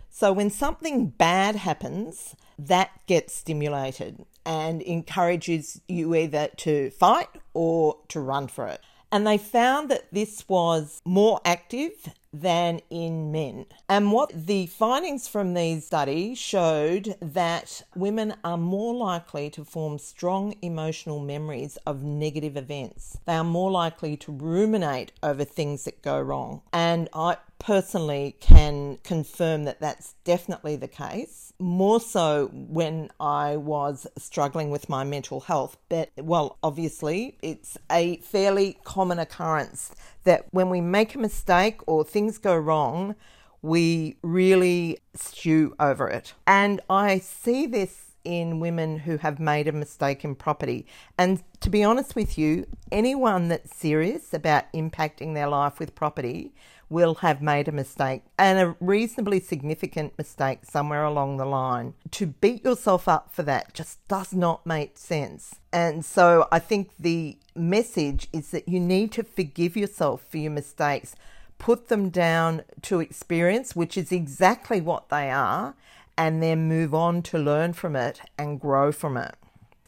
So 0.09 0.31
when 0.31 0.49
something 0.49 1.07
bad 1.07 1.55
happens, 1.55 2.35
that 2.57 2.91
gets 3.05 3.33
stimulated 3.33 4.25
and 4.45 4.81
encourages 4.81 5.81
you 5.87 6.15
either 6.15 6.49
to 6.57 6.89
fight 6.91 7.29
or 7.53 7.97
to 8.09 8.19
run 8.19 8.47
for 8.47 8.67
it. 8.67 8.81
And 9.11 9.27
they 9.27 9.37
found 9.37 9.89
that 9.89 10.07
this 10.13 10.47
was 10.47 11.01
more 11.03 11.41
active 11.43 12.13
than 12.33 12.81
in 12.89 13.31
men. 13.31 13.65
And 13.89 14.11
what 14.11 14.31
the 14.33 14.67
findings 14.67 15.27
from 15.27 15.53
these 15.53 15.85
studies 15.85 16.37
showed 16.37 17.15
that 17.21 17.83
women 17.95 18.35
are 18.43 18.57
more 18.57 18.93
likely 18.93 19.49
to 19.51 19.65
form 19.65 19.97
strong 19.99 20.55
emotional 20.61 21.19
memories 21.19 21.77
of 21.85 22.03
negative 22.03 22.55
events. 22.55 23.17
They 23.25 23.35
are 23.35 23.43
more 23.43 23.71
likely 23.71 24.17
to 24.17 24.31
ruminate 24.31 25.11
over 25.21 25.43
things 25.43 25.83
that 25.85 26.01
go 26.01 26.19
wrong. 26.19 26.61
And 26.71 27.09
I 27.13 27.37
personally 27.59 28.35
can 28.39 28.97
confirm 29.03 29.65
that 29.65 29.79
that's 29.79 30.15
definitely 30.23 30.75
the 30.75 30.87
case. 30.87 31.53
More 31.59 31.99
so 31.99 32.49
when 32.51 33.11
I 33.19 33.55
was 33.55 34.07
struggling 34.17 34.71
with 34.71 34.89
my 34.89 35.03
mental 35.03 35.41
health. 35.41 35.77
But, 35.87 36.09
well, 36.17 36.57
obviously, 36.63 37.37
it's 37.43 37.77
a 37.91 38.17
fairly 38.17 38.79
common 38.83 39.19
occurrence 39.19 39.93
that 40.23 40.45
when 40.51 40.69
we 40.69 40.81
make 40.81 41.15
a 41.15 41.19
mistake 41.19 41.79
or 41.87 42.03
things 42.03 42.37
go 42.37 42.55
wrong, 42.55 43.15
we 43.61 44.17
really 44.21 44.99
stew 45.13 45.75
over 45.79 46.07
it. 46.07 46.33
And 46.47 46.81
I 46.89 47.19
see 47.19 47.67
this 47.67 48.11
in 48.23 48.59
women 48.59 48.99
who 48.99 49.17
have 49.17 49.39
made 49.39 49.67
a 49.67 49.71
mistake 49.71 50.23
in 50.23 50.35
property. 50.35 50.85
And 51.17 51.43
to 51.59 51.69
be 51.69 51.83
honest 51.83 52.15
with 52.15 52.37
you, 52.37 52.67
anyone 52.91 53.47
that's 53.47 53.75
serious 53.75 54.33
about 54.33 54.71
impacting 54.73 55.33
their 55.33 55.47
life 55.47 55.79
with 55.79 55.95
property 55.95 56.53
will 56.91 57.15
have 57.15 57.41
made 57.41 57.67
a 57.67 57.71
mistake 57.71 58.21
and 58.37 58.59
a 58.59 58.75
reasonably 58.79 59.39
significant 59.39 60.17
mistake 60.17 60.59
somewhere 60.63 61.03
along 61.03 61.37
the 61.37 61.45
line. 61.45 61.93
To 62.11 62.27
beat 62.27 62.63
yourself 62.63 63.07
up 63.07 63.33
for 63.33 63.43
that 63.43 63.73
just 63.73 64.05
does 64.07 64.33
not 64.33 64.65
make 64.65 64.97
sense. 64.97 65.55
And 65.71 66.03
so 66.03 66.47
I 66.51 66.59
think 66.59 66.91
the 66.99 67.37
message 67.55 68.27
is 68.33 68.51
that 68.51 68.67
you 68.67 68.79
need 68.79 69.11
to 69.13 69.23
forgive 69.23 69.77
yourself 69.77 70.25
for 70.29 70.37
your 70.37 70.51
mistakes, 70.51 71.15
put 71.57 71.87
them 71.87 72.09
down 72.09 72.63
to 72.83 72.99
experience, 72.99 73.75
which 73.75 73.97
is 73.97 74.11
exactly 74.11 74.81
what 74.81 75.09
they 75.09 75.31
are, 75.31 75.75
and 76.17 76.43
then 76.43 76.67
move 76.67 76.93
on 76.93 77.21
to 77.23 77.39
learn 77.39 77.73
from 77.73 77.95
it 77.95 78.21
and 78.37 78.59
grow 78.59 78.91
from 78.91 79.15
it. 79.17 79.35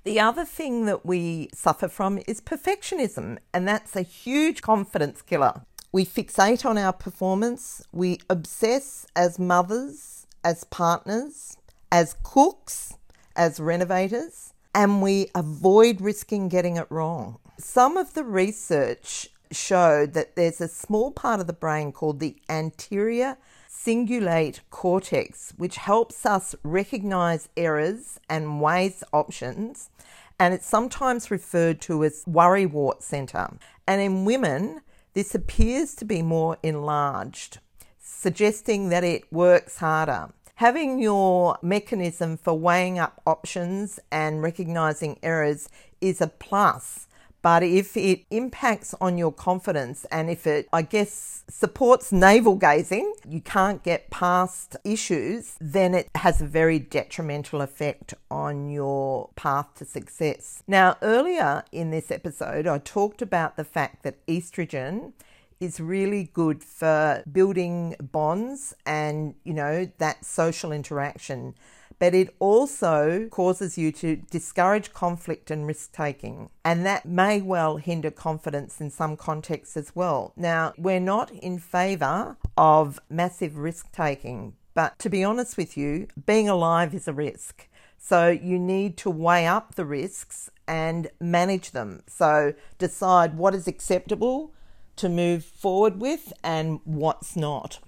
The 0.04 0.20
other 0.20 0.44
thing 0.44 0.86
that 0.86 1.06
we 1.06 1.50
suffer 1.54 1.88
from 1.88 2.20
is 2.28 2.42
perfectionism, 2.42 3.38
and 3.54 3.68
that's 3.68 3.96
a 3.96 4.02
huge 4.02 4.62
confidence 4.62 5.22
killer. 5.22 5.62
We 5.94 6.08
fixate 6.08 6.66
on 6.66 6.80
our 6.80 6.92
performance. 6.92 7.84
We 7.92 8.20
obsess 8.28 9.06
as 9.16 9.38
mothers, 9.38 10.26
as 10.44 10.64
partners, 10.64 11.58
as 11.92 12.16
cooks, 12.24 12.96
as 13.36 13.60
renovators, 13.60 14.54
and 14.74 15.04
we 15.04 15.30
avoid 15.36 16.02
risking 16.02 16.50
getting 16.50 16.78
it 16.78 16.88
wrong. 16.90 17.38
Some 17.60 17.96
of 17.96 18.16
the 18.16 18.24
research 18.24 19.30
showed 19.52 20.14
that 20.14 20.36
there's 20.36 20.60
a 20.60 20.68
small 20.68 21.12
part 21.12 21.40
of 21.40 21.46
the 21.46 21.54
brain 21.54 21.92
called 21.92 22.20
the 22.20 22.38
anterior 22.50 23.38
cingulate 23.70 24.62
cortex, 24.72 25.54
which 25.58 25.78
helps 25.78 26.26
us 26.26 26.56
recognize 26.64 27.50
errors 27.56 28.20
and 28.28 28.60
weighs 28.60 29.04
options. 29.14 29.92
And 30.40 30.56
it's 30.56 30.66
sometimes 30.66 31.30
referred 31.30 31.82
to 31.82 32.04
as 32.04 32.24
worry 32.26 32.66
wart 32.66 33.04
center. 33.04 33.48
And 33.88 34.02
in 34.02 34.26
women, 34.26 34.82
this 35.14 35.36
appears 35.36 35.96
to 35.96 36.06
be 36.06 36.22
more 36.22 36.58
enlarged, 36.64 37.60
suggesting 38.00 38.90
that 38.90 39.04
it 39.04 39.32
works 39.32 39.78
harder. 39.78 40.30
Having 40.56 41.00
your 41.00 41.58
mechanism 41.62 42.38
for 42.38 42.54
weighing 42.54 43.00
up 43.00 43.22
options 43.26 44.00
and 44.12 44.42
recognizing 44.42 45.20
errors 45.22 45.70
is 46.00 46.22
a 46.22 46.28
plus 46.28 47.08
but 47.44 47.62
if 47.62 47.96
it 47.98 48.26
impacts 48.32 48.96
on 49.02 49.18
your 49.18 49.32
confidence 49.32 50.06
and 50.06 50.30
if 50.30 50.48
it, 50.48 50.68
I 50.72 50.82
guess, 50.82 51.44
supports 51.50 52.14
navel 52.14 52.56
gazing, 52.56 53.14
you 53.28 53.42
can't 53.42 53.84
get 53.84 54.10
past 54.10 54.78
issues, 54.86 55.56
then 55.60 55.94
it 55.94 56.10
has 56.16 56.42
a 56.42 56.46
very 56.46 56.80
detrimental 56.80 57.62
effect 57.62 58.14
on 58.32 58.70
your 58.70 59.30
path 59.36 59.76
to 59.76 59.86
success. 59.86 60.64
Now, 60.68 60.96
earlier 61.02 61.66
in 61.74 61.92
this 61.92 62.12
episode, 62.12 62.66
I 62.66 62.78
talked 62.78 63.22
about 63.22 63.58
the 63.58 63.66
fact 63.66 64.04
that 64.04 64.26
estrogen 64.26 65.12
is 65.60 65.82
really 65.82 66.30
good 66.34 66.64
for 66.64 67.24
building 67.30 67.96
bonds 68.00 68.74
and, 68.86 69.36
you 69.44 69.54
know, 69.54 69.90
that 69.98 70.24
social 70.24 70.72
interaction 70.72 71.56
but 72.00 72.14
it 72.14 72.34
also 72.40 73.28
causes 73.30 73.78
you 73.78 73.92
to 73.94 74.18
discourage 74.30 74.94
conflict 74.94 75.52
and 75.52 75.68
risk 75.68 75.92
taking. 75.94 76.50
And 76.64 76.86
that 76.86 77.06
may 77.06 77.42
well 77.42 77.78
hinder 77.78 78.12
confidence 78.12 78.80
in 78.82 78.90
some 78.90 79.18
contexts 79.18 79.78
as 79.78 79.96
well. 79.96 80.34
Now, 80.36 80.74
we're 80.78 81.00
not 81.00 81.32
in 81.32 81.60
favour 81.60 82.38
of 82.58 83.00
massive 83.10 83.58
risk 83.58 83.92
taking, 83.92 84.54
but 84.74 84.98
to 85.00 85.10
be 85.10 85.24
honest 85.24 85.58
with 85.58 85.78
you, 85.78 86.08
being 86.26 86.50
alive 86.50 86.94
is 86.94 87.08
a 87.08 87.14
risk. 87.14 87.68
So 87.98 88.30
you 88.30 88.60
need 88.60 88.98
to 88.98 89.10
weigh 89.10 89.48
up 89.48 89.76
the 89.76 89.86
risks 89.86 90.50
and 90.68 91.10
manage 91.22 91.72
them. 91.72 92.04
So 92.08 92.54
decide 92.78 93.38
what 93.38 93.56
is 93.56 93.68
acceptable 93.68 94.54
to 94.98 95.10
move 95.10 95.46
forward 95.46 96.02
with 96.02 96.34
and 96.44 96.80
what's 96.84 97.36
not. 97.36 97.80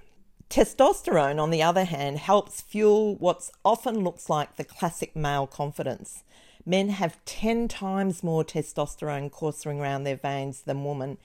Testosterone, 0.49 1.39
on 1.41 1.49
the 1.49 1.63
other 1.63 1.83
hand, 1.83 2.19
helps 2.19 2.61
fuel 2.61 3.15
what 3.15 3.49
often 3.63 4.03
looks 4.03 4.29
like 4.29 4.55
the 4.55 4.63
classic 4.63 5.15
male 5.15 5.47
confidence. 5.47 6.23
Men 6.65 6.89
have 6.89 7.23
10 7.25 7.67
times 7.67 8.23
more 8.23 8.43
testosterone 8.43 9.31
coursing 9.31 9.79
around 9.79 10.03
their 10.03 10.15
veins 10.15 10.61
than 10.61 10.83
women, 10.83 11.17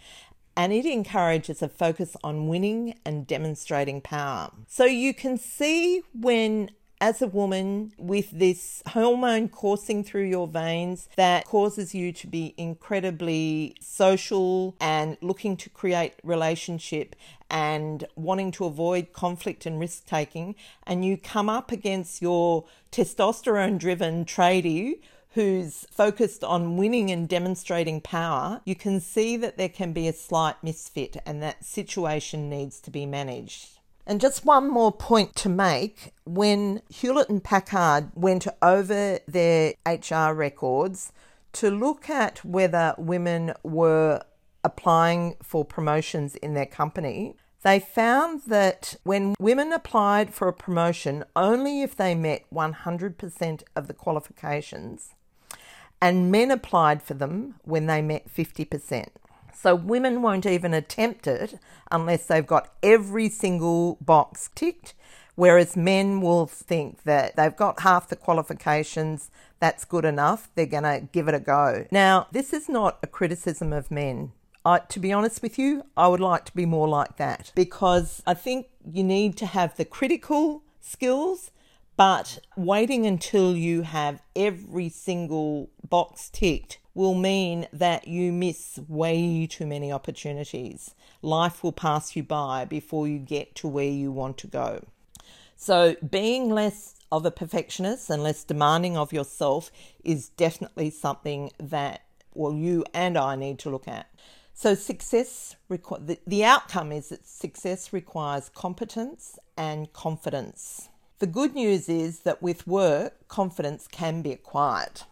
and 0.56 0.72
it 0.72 0.84
encourages 0.84 1.62
a 1.62 1.68
focus 1.68 2.16
on 2.22 2.48
winning 2.48 2.98
and 3.04 3.26
demonstrating 3.26 4.00
power. 4.00 4.50
So 4.68 4.84
you 4.84 5.14
can 5.14 5.38
see 5.38 6.02
when 6.12 6.70
as 7.00 7.22
a 7.22 7.26
woman 7.26 7.92
with 7.96 8.30
this 8.30 8.82
hormone 8.88 9.48
coursing 9.48 10.04
through 10.04 10.24
your 10.24 10.46
veins 10.46 11.08
that 11.16 11.46
causes 11.46 11.94
you 11.94 12.12
to 12.12 12.26
be 12.26 12.54
incredibly 12.56 13.74
social 13.80 14.76
and 14.80 15.16
looking 15.22 15.56
to 15.56 15.70
create 15.70 16.14
relationship 16.22 17.16
and 17.48 18.06
wanting 18.16 18.50
to 18.50 18.64
avoid 18.64 19.12
conflict 19.12 19.64
and 19.64 19.80
risk 19.80 20.06
taking 20.06 20.54
and 20.86 21.04
you 21.04 21.16
come 21.16 21.48
up 21.48 21.72
against 21.72 22.20
your 22.20 22.64
testosterone 22.92 23.78
driven 23.78 24.24
tradie 24.24 25.00
who's 25.34 25.86
focused 25.92 26.42
on 26.42 26.76
winning 26.76 27.10
and 27.10 27.28
demonstrating 27.28 28.00
power, 28.00 28.60
you 28.64 28.74
can 28.74 29.00
see 29.00 29.36
that 29.36 29.56
there 29.56 29.68
can 29.68 29.92
be 29.92 30.08
a 30.08 30.12
slight 30.12 30.56
misfit 30.62 31.16
and 31.24 31.40
that 31.40 31.64
situation 31.64 32.50
needs 32.50 32.80
to 32.80 32.90
be 32.90 33.06
managed. 33.06 33.79
And 34.06 34.20
just 34.20 34.44
one 34.44 34.68
more 34.68 34.92
point 34.92 35.36
to 35.36 35.48
make 35.48 36.12
when 36.24 36.82
Hewlett 36.88 37.28
and 37.28 37.42
Packard 37.42 38.10
went 38.14 38.46
over 38.62 39.18
their 39.28 39.74
HR 39.86 40.32
records 40.32 41.12
to 41.52 41.70
look 41.70 42.08
at 42.08 42.44
whether 42.44 42.94
women 42.98 43.52
were 43.62 44.22
applying 44.64 45.36
for 45.42 45.64
promotions 45.64 46.36
in 46.36 46.54
their 46.54 46.66
company, 46.66 47.34
they 47.62 47.78
found 47.78 48.42
that 48.46 48.96
when 49.04 49.34
women 49.38 49.72
applied 49.72 50.32
for 50.32 50.48
a 50.48 50.52
promotion, 50.52 51.24
only 51.36 51.82
if 51.82 51.94
they 51.94 52.14
met 52.14 52.44
100% 52.52 53.62
of 53.76 53.86
the 53.86 53.94
qualifications, 53.94 55.14
and 56.00 56.30
men 56.30 56.50
applied 56.50 57.02
for 57.02 57.14
them 57.14 57.56
when 57.62 57.86
they 57.86 58.00
met 58.00 58.32
50%. 58.34 59.08
So 59.54 59.74
women 59.74 60.22
won't 60.22 60.46
even 60.46 60.74
attempt 60.74 61.26
it 61.26 61.58
unless 61.90 62.26
they've 62.26 62.46
got 62.46 62.72
every 62.82 63.28
single 63.28 63.98
box 64.00 64.50
ticked, 64.54 64.94
whereas 65.34 65.76
men 65.76 66.20
will 66.20 66.46
think 66.46 67.02
that 67.04 67.36
they've 67.36 67.56
got 67.56 67.80
half 67.80 68.08
the 68.08 68.16
qualifications, 68.16 69.30
that's 69.58 69.84
good 69.84 70.04
enough, 70.04 70.48
they're 70.54 70.66
going 70.66 70.84
to 70.84 71.08
give 71.12 71.28
it 71.28 71.34
a 71.34 71.40
go. 71.40 71.86
Now, 71.90 72.26
this 72.32 72.52
is 72.52 72.68
not 72.68 72.98
a 73.02 73.06
criticism 73.06 73.72
of 73.72 73.90
men. 73.90 74.32
I, 74.64 74.80
to 74.80 75.00
be 75.00 75.12
honest 75.12 75.42
with 75.42 75.58
you, 75.58 75.84
I 75.96 76.08
would 76.08 76.20
like 76.20 76.44
to 76.46 76.54
be 76.54 76.66
more 76.66 76.88
like 76.88 77.16
that 77.16 77.52
because 77.54 78.22
I 78.26 78.34
think 78.34 78.66
you 78.84 79.02
need 79.02 79.36
to 79.38 79.46
have 79.46 79.76
the 79.76 79.86
critical 79.86 80.62
skills, 80.80 81.50
but 81.96 82.38
waiting 82.56 83.06
until 83.06 83.56
you 83.56 83.82
have 83.82 84.22
every 84.36 84.90
single 84.90 85.70
box 85.88 86.28
ticked 86.30 86.78
will 86.94 87.14
mean 87.14 87.66
that 87.72 88.08
you 88.08 88.32
miss 88.32 88.78
way 88.88 89.46
too 89.46 89.66
many 89.66 89.92
opportunities. 89.92 90.94
Life 91.22 91.62
will 91.62 91.72
pass 91.72 92.16
you 92.16 92.22
by 92.22 92.64
before 92.64 93.06
you 93.06 93.18
get 93.18 93.54
to 93.56 93.68
where 93.68 93.84
you 93.84 94.10
want 94.10 94.38
to 94.38 94.46
go. 94.46 94.84
So, 95.56 95.96
being 95.96 96.48
less 96.48 96.94
of 97.12 97.26
a 97.26 97.30
perfectionist 97.30 98.08
and 98.08 98.22
less 98.22 98.44
demanding 98.44 98.96
of 98.96 99.12
yourself 99.12 99.70
is 100.02 100.30
definitely 100.30 100.90
something 100.90 101.50
that, 101.58 102.02
well, 102.34 102.54
you 102.54 102.84
and 102.94 103.18
I 103.18 103.36
need 103.36 103.58
to 103.60 103.70
look 103.70 103.86
at. 103.86 104.08
So, 104.54 104.74
success, 104.74 105.56
requ- 105.70 106.06
the, 106.06 106.18
the 106.26 106.44
outcome 106.44 106.92
is 106.92 107.10
that 107.10 107.26
success 107.26 107.92
requires 107.92 108.48
competence 108.54 109.38
and 109.56 109.92
confidence. 109.92 110.88
The 111.18 111.26
good 111.26 111.54
news 111.54 111.90
is 111.90 112.20
that 112.20 112.42
with 112.42 112.66
work, 112.66 113.28
confidence 113.28 113.86
can 113.86 114.22
be 114.22 114.32
acquired. 114.32 115.02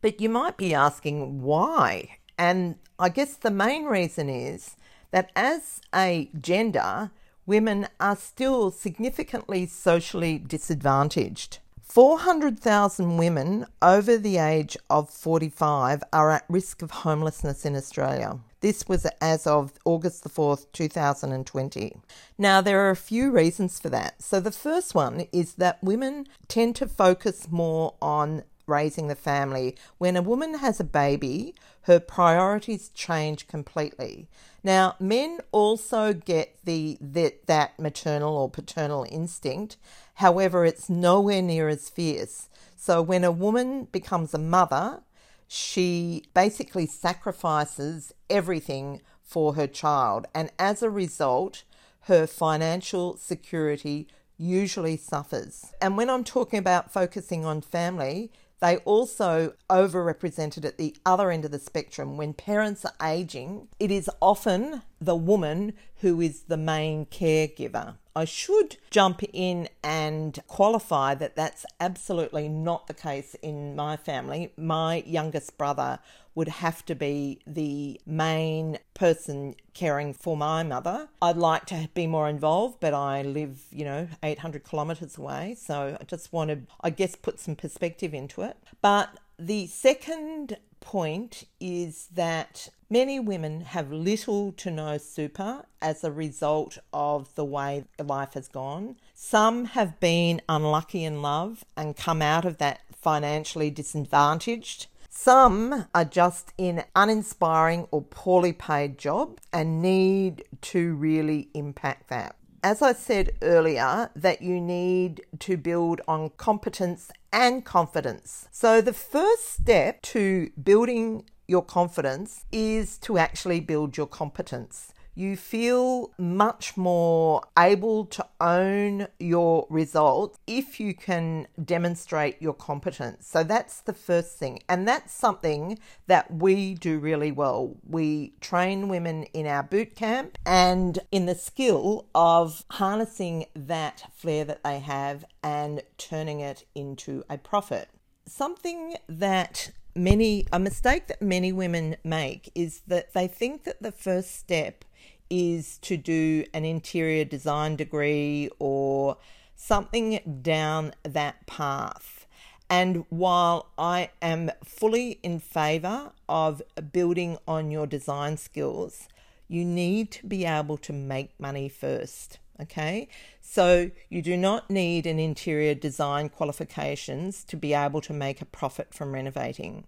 But 0.00 0.20
you 0.20 0.28
might 0.28 0.56
be 0.56 0.74
asking 0.74 1.42
why. 1.42 2.18
And 2.38 2.76
I 2.98 3.08
guess 3.08 3.34
the 3.34 3.50
main 3.50 3.84
reason 3.84 4.28
is 4.28 4.76
that 5.10 5.30
as 5.34 5.80
a 5.94 6.30
gender, 6.40 7.10
women 7.46 7.88
are 7.98 8.16
still 8.16 8.70
significantly 8.70 9.66
socially 9.66 10.38
disadvantaged. 10.38 11.58
400,000 11.82 13.16
women 13.16 13.66
over 13.80 14.18
the 14.18 14.36
age 14.36 14.76
of 14.90 15.08
45 15.08 16.04
are 16.12 16.30
at 16.30 16.44
risk 16.48 16.82
of 16.82 16.90
homelessness 16.90 17.64
in 17.64 17.74
Australia. 17.74 18.38
This 18.60 18.86
was 18.86 19.06
as 19.22 19.46
of 19.46 19.72
August 19.84 20.22
the 20.22 20.28
4th, 20.28 20.66
2020. 20.72 21.96
Now, 22.36 22.60
there 22.60 22.86
are 22.86 22.90
a 22.90 22.96
few 22.96 23.30
reasons 23.30 23.80
for 23.80 23.88
that. 23.88 24.20
So, 24.20 24.38
the 24.38 24.50
first 24.50 24.94
one 24.94 25.26
is 25.32 25.54
that 25.54 25.82
women 25.82 26.26
tend 26.46 26.76
to 26.76 26.86
focus 26.86 27.48
more 27.50 27.94
on 28.02 28.42
raising 28.68 29.08
the 29.08 29.14
family. 29.14 29.76
When 29.98 30.16
a 30.16 30.22
woman 30.22 30.54
has 30.58 30.78
a 30.78 30.84
baby, 30.84 31.54
her 31.82 31.98
priorities 31.98 32.90
change 32.90 33.48
completely. 33.48 34.28
Now, 34.62 34.96
men 35.00 35.40
also 35.52 36.12
get 36.12 36.56
the 36.64 36.98
that, 37.00 37.46
that 37.46 37.78
maternal 37.78 38.36
or 38.36 38.50
paternal 38.50 39.06
instinct. 39.10 39.76
However, 40.14 40.64
it's 40.64 40.90
nowhere 40.90 41.42
near 41.42 41.68
as 41.68 41.88
fierce. 41.88 42.48
So 42.76 43.02
when 43.02 43.24
a 43.24 43.32
woman 43.32 43.84
becomes 43.90 44.34
a 44.34 44.38
mother, 44.38 45.00
she 45.46 46.24
basically 46.34 46.86
sacrifices 46.86 48.12
everything 48.28 49.00
for 49.22 49.54
her 49.54 49.66
child, 49.66 50.26
and 50.34 50.50
as 50.58 50.82
a 50.82 50.90
result, 50.90 51.64
her 52.02 52.26
financial 52.26 53.16
security 53.18 54.08
usually 54.38 54.96
suffers. 54.96 55.72
And 55.82 55.96
when 55.96 56.08
I'm 56.08 56.24
talking 56.24 56.58
about 56.58 56.92
focusing 56.92 57.44
on 57.44 57.60
family, 57.60 58.30
they 58.60 58.78
also 58.78 59.54
overrepresented 59.70 60.64
at 60.64 60.78
the 60.78 60.96
other 61.06 61.30
end 61.30 61.44
of 61.44 61.50
the 61.50 61.58
spectrum. 61.58 62.16
When 62.16 62.34
parents 62.34 62.84
are 62.84 62.94
aging, 63.06 63.68
it 63.78 63.90
is 63.90 64.10
often 64.20 64.82
the 65.00 65.16
woman 65.16 65.74
who 66.00 66.20
is 66.20 66.42
the 66.42 66.56
main 66.56 67.06
caregiver. 67.06 67.96
I 68.16 68.24
should 68.24 68.78
jump 68.90 69.22
in 69.32 69.68
and 69.84 70.40
qualify 70.48 71.14
that 71.14 71.36
that's 71.36 71.64
absolutely 71.78 72.48
not 72.48 72.88
the 72.88 72.94
case 72.94 73.36
in 73.42 73.76
my 73.76 73.96
family. 73.96 74.52
My 74.56 75.04
youngest 75.06 75.56
brother 75.56 76.00
would 76.38 76.46
have 76.46 76.86
to 76.86 76.94
be 76.94 77.40
the 77.48 78.00
main 78.06 78.78
person 78.94 79.56
caring 79.74 80.14
for 80.14 80.36
my 80.36 80.62
mother. 80.62 81.08
I'd 81.20 81.36
like 81.36 81.66
to 81.66 81.88
be 81.94 82.06
more 82.06 82.28
involved, 82.28 82.76
but 82.78 82.94
I 82.94 83.22
live, 83.22 83.64
you 83.72 83.84
know, 83.84 84.06
800 84.22 84.62
kilometres 84.62 85.18
away. 85.18 85.56
So 85.58 85.98
I 86.00 86.04
just 86.04 86.32
want 86.32 86.50
to, 86.50 86.60
I 86.80 86.90
guess, 86.90 87.16
put 87.16 87.40
some 87.40 87.56
perspective 87.56 88.14
into 88.14 88.42
it. 88.42 88.56
But 88.80 89.18
the 89.36 89.66
second 89.66 90.58
point 90.78 91.42
is 91.58 92.06
that 92.14 92.68
many 92.88 93.18
women 93.18 93.62
have 93.62 93.90
little 93.90 94.52
to 94.52 94.70
no 94.70 94.96
super 94.96 95.64
as 95.82 96.04
a 96.04 96.12
result 96.12 96.78
of 96.92 97.34
the 97.34 97.44
way 97.44 97.82
life 97.98 98.34
has 98.34 98.46
gone. 98.46 98.94
Some 99.12 99.64
have 99.64 99.98
been 99.98 100.40
unlucky 100.48 101.02
in 101.04 101.20
love 101.20 101.64
and 101.76 101.96
come 101.96 102.22
out 102.22 102.44
of 102.44 102.58
that 102.58 102.82
financially 102.92 103.70
disadvantaged. 103.70 104.86
Some 105.20 105.86
are 105.96 106.04
just 106.04 106.52
in 106.56 106.84
uninspiring 106.94 107.88
or 107.90 108.02
poorly 108.02 108.52
paid 108.52 108.98
jobs 108.98 109.42
and 109.52 109.82
need 109.82 110.44
to 110.70 110.94
really 110.94 111.48
impact 111.54 112.08
that 112.10 112.36
as 112.62 112.82
I 112.82 112.92
said 112.92 113.32
earlier, 113.42 114.10
that 114.16 114.42
you 114.42 114.60
need 114.60 115.22
to 115.40 115.56
build 115.56 116.00
on 116.08 116.30
competence 116.36 117.10
and 117.32 117.64
confidence. 117.64 118.48
So, 118.50 118.80
the 118.80 118.92
first 118.92 119.60
step 119.60 120.02
to 120.02 120.50
building 120.62 121.24
your 121.46 121.62
confidence 121.62 122.44
is 122.50 122.98
to 122.98 123.16
actually 123.16 123.60
build 123.60 123.96
your 123.96 124.08
competence 124.08 124.92
you 125.18 125.36
feel 125.36 126.12
much 126.16 126.76
more 126.76 127.42
able 127.58 128.06
to 128.06 128.24
own 128.40 129.08
your 129.18 129.66
results 129.68 130.38
if 130.46 130.78
you 130.78 130.94
can 130.94 131.48
demonstrate 131.64 132.40
your 132.40 132.54
competence. 132.54 133.26
So 133.26 133.42
that's 133.42 133.80
the 133.80 133.92
first 133.92 134.38
thing. 134.38 134.60
And 134.68 134.86
that's 134.86 135.12
something 135.12 135.80
that 136.06 136.32
we 136.32 136.74
do 136.74 137.00
really 137.00 137.32
well. 137.32 137.76
We 137.84 138.34
train 138.40 138.88
women 138.88 139.24
in 139.34 139.46
our 139.46 139.64
boot 139.64 139.96
camp 139.96 140.38
and 140.46 141.00
in 141.10 141.26
the 141.26 141.34
skill 141.34 142.06
of 142.14 142.64
harnessing 142.70 143.46
that 143.56 144.12
flair 144.14 144.44
that 144.44 144.62
they 144.62 144.78
have 144.78 145.24
and 145.42 145.82
turning 145.96 146.38
it 146.38 146.64
into 146.76 147.24
a 147.28 147.38
profit. 147.38 147.88
Something 148.24 148.94
that 149.08 149.72
many 149.96 150.46
a 150.52 150.60
mistake 150.60 151.08
that 151.08 151.20
many 151.20 151.52
women 151.52 151.96
make 152.04 152.52
is 152.54 152.82
that 152.86 153.12
they 153.14 153.26
think 153.26 153.64
that 153.64 153.82
the 153.82 153.90
first 153.90 154.38
step 154.38 154.84
is 155.30 155.78
to 155.78 155.96
do 155.96 156.44
an 156.54 156.64
interior 156.64 157.24
design 157.24 157.76
degree 157.76 158.50
or 158.58 159.16
something 159.56 160.40
down 160.42 160.94
that 161.02 161.46
path. 161.46 162.26
And 162.70 163.04
while 163.08 163.70
I 163.78 164.10
am 164.20 164.50
fully 164.64 165.18
in 165.22 165.40
favour 165.40 166.12
of 166.28 166.62
building 166.92 167.38
on 167.46 167.70
your 167.70 167.86
design 167.86 168.36
skills, 168.36 169.08
you 169.48 169.64
need 169.64 170.10
to 170.12 170.26
be 170.26 170.44
able 170.44 170.76
to 170.78 170.92
make 170.92 171.38
money 171.40 171.68
first. 171.68 172.38
Okay, 172.60 173.06
so 173.40 173.92
you 174.08 174.20
do 174.20 174.36
not 174.36 174.68
need 174.68 175.06
an 175.06 175.20
interior 175.20 175.74
design 175.74 176.28
qualifications 176.28 177.44
to 177.44 177.56
be 177.56 177.72
able 177.72 178.00
to 178.00 178.12
make 178.12 178.42
a 178.42 178.44
profit 178.44 178.92
from 178.92 179.14
renovating. 179.14 179.84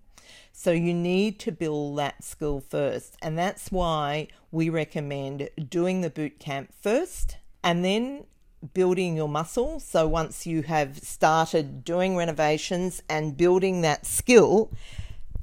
So 0.53 0.73
you 0.73 0.93
need 0.93 1.39
to 1.41 1.53
build 1.53 1.99
that 1.99 2.23
skill 2.23 2.61
first. 2.61 3.17
And 3.23 3.39
that's 3.39 3.73
why 3.73 4.29
we 4.51 4.69
recommend 4.69 5.49
doing 5.69 6.01
the 6.01 6.11
boot 6.11 6.39
camp 6.39 6.73
first 6.81 7.37
and 7.63 7.85
then 7.85 8.25
building 8.75 9.17
your 9.17 9.29
muscle. 9.29 9.81
So 9.81 10.07
once 10.07 10.47
you 10.47 10.63
have 10.63 10.99
started 10.99 11.85
doing 11.85 12.17
renovations 12.17 13.03
and 13.09 13.37
building 13.37 13.81
that 13.83 14.07
skill, 14.07 14.71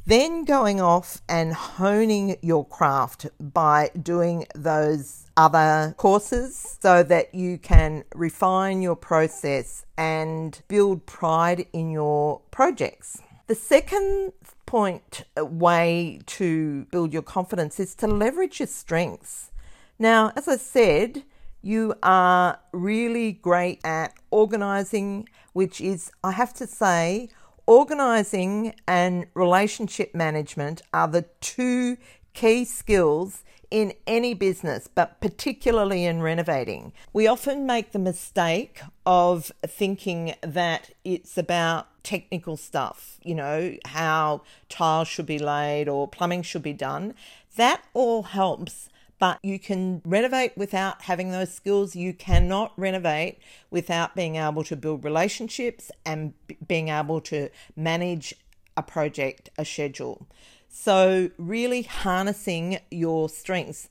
then 0.06 0.46
going 0.46 0.80
off 0.80 1.22
and 1.28 1.54
honing 1.54 2.38
your 2.42 2.66
craft 2.66 3.28
by 3.40 3.92
doing 4.02 4.46
those 4.56 5.26
other 5.36 5.94
courses 5.98 6.78
so 6.82 7.04
that 7.04 7.36
you 7.36 7.58
can 7.58 8.04
refine 8.16 8.82
your 8.82 8.96
process 8.96 9.86
and 9.98 10.62
build 10.68 11.06
pride 11.06 11.66
in 11.74 11.92
your 11.92 12.42
projects. 12.52 13.22
The 13.48 13.56
second 13.56 14.32
point 14.68 15.24
way 15.36 16.20
to 16.28 16.86
build 16.92 17.12
your 17.12 17.24
confidence 17.24 17.80
is 17.80 17.96
to 17.96 18.06
leverage 18.06 18.60
your 18.60 18.68
strengths. 18.68 19.50
Now, 19.98 20.32
as 20.36 20.48
I 20.48 20.58
said, 20.58 21.24
You 21.62 21.96
are 22.04 22.60
really 22.72 23.34
great 23.34 23.82
at 23.84 24.14
organizing, 24.32 25.28
which 25.54 25.82
is, 25.82 26.12
I 26.24 26.32
have 26.32 26.54
to 26.56 26.68
say, 26.68 27.30
organizing 27.66 28.74
and 28.88 29.26
relationship 29.34 30.14
management 30.16 30.82
are 30.94 31.08
the 31.08 31.26
two 31.42 31.98
key 32.34 32.64
skills 32.64 33.44
in 33.70 33.92
any 34.06 34.34
business, 34.34 34.88
but 34.88 35.20
particularly 35.20 36.06
in 36.06 36.22
renovating. 36.22 36.94
We 37.12 37.28
often 37.28 37.66
make 37.66 37.92
the 37.92 38.00
mistake 38.00 38.80
of 39.06 39.52
thinking 39.66 40.36
that 40.42 40.92
it's 41.04 41.38
about 41.38 41.88
technical 42.08 42.56
stuff, 42.56 43.18
you 43.22 43.36
know, 43.36 43.76
how 43.86 44.42
tiles 44.70 45.10
should 45.10 45.26
be 45.26 45.38
laid 45.38 45.90
or 45.90 46.08
plumbing 46.08 46.42
should 46.42 46.64
be 46.64 46.72
done. 46.72 47.14
That 47.58 47.84
all 47.94 48.24
helps 48.24 48.88
but 49.20 49.40
you 49.42 49.58
can 49.58 50.02
renovate 50.06 50.56
without 50.56 51.02
having 51.02 51.32
those 51.32 51.52
skills. 51.52 51.96
You 51.96 52.14
cannot 52.14 52.72
renovate 52.78 53.40
without 53.72 54.16
being 54.16 54.36
able 54.36 54.64
to 54.66 54.76
build 54.76 55.04
relationships 55.04 55.92
and 56.06 56.34
being 56.68 56.90
able 56.90 57.20
to 57.22 57.50
manage 57.76 58.36
a 58.78 58.84
project, 58.84 59.50
a 59.58 59.66
schedule. 59.66 60.28
So, 60.70 61.32
really 61.38 61.82
harnessing 61.82 62.78
your 62.92 63.28
strengths. 63.28 63.90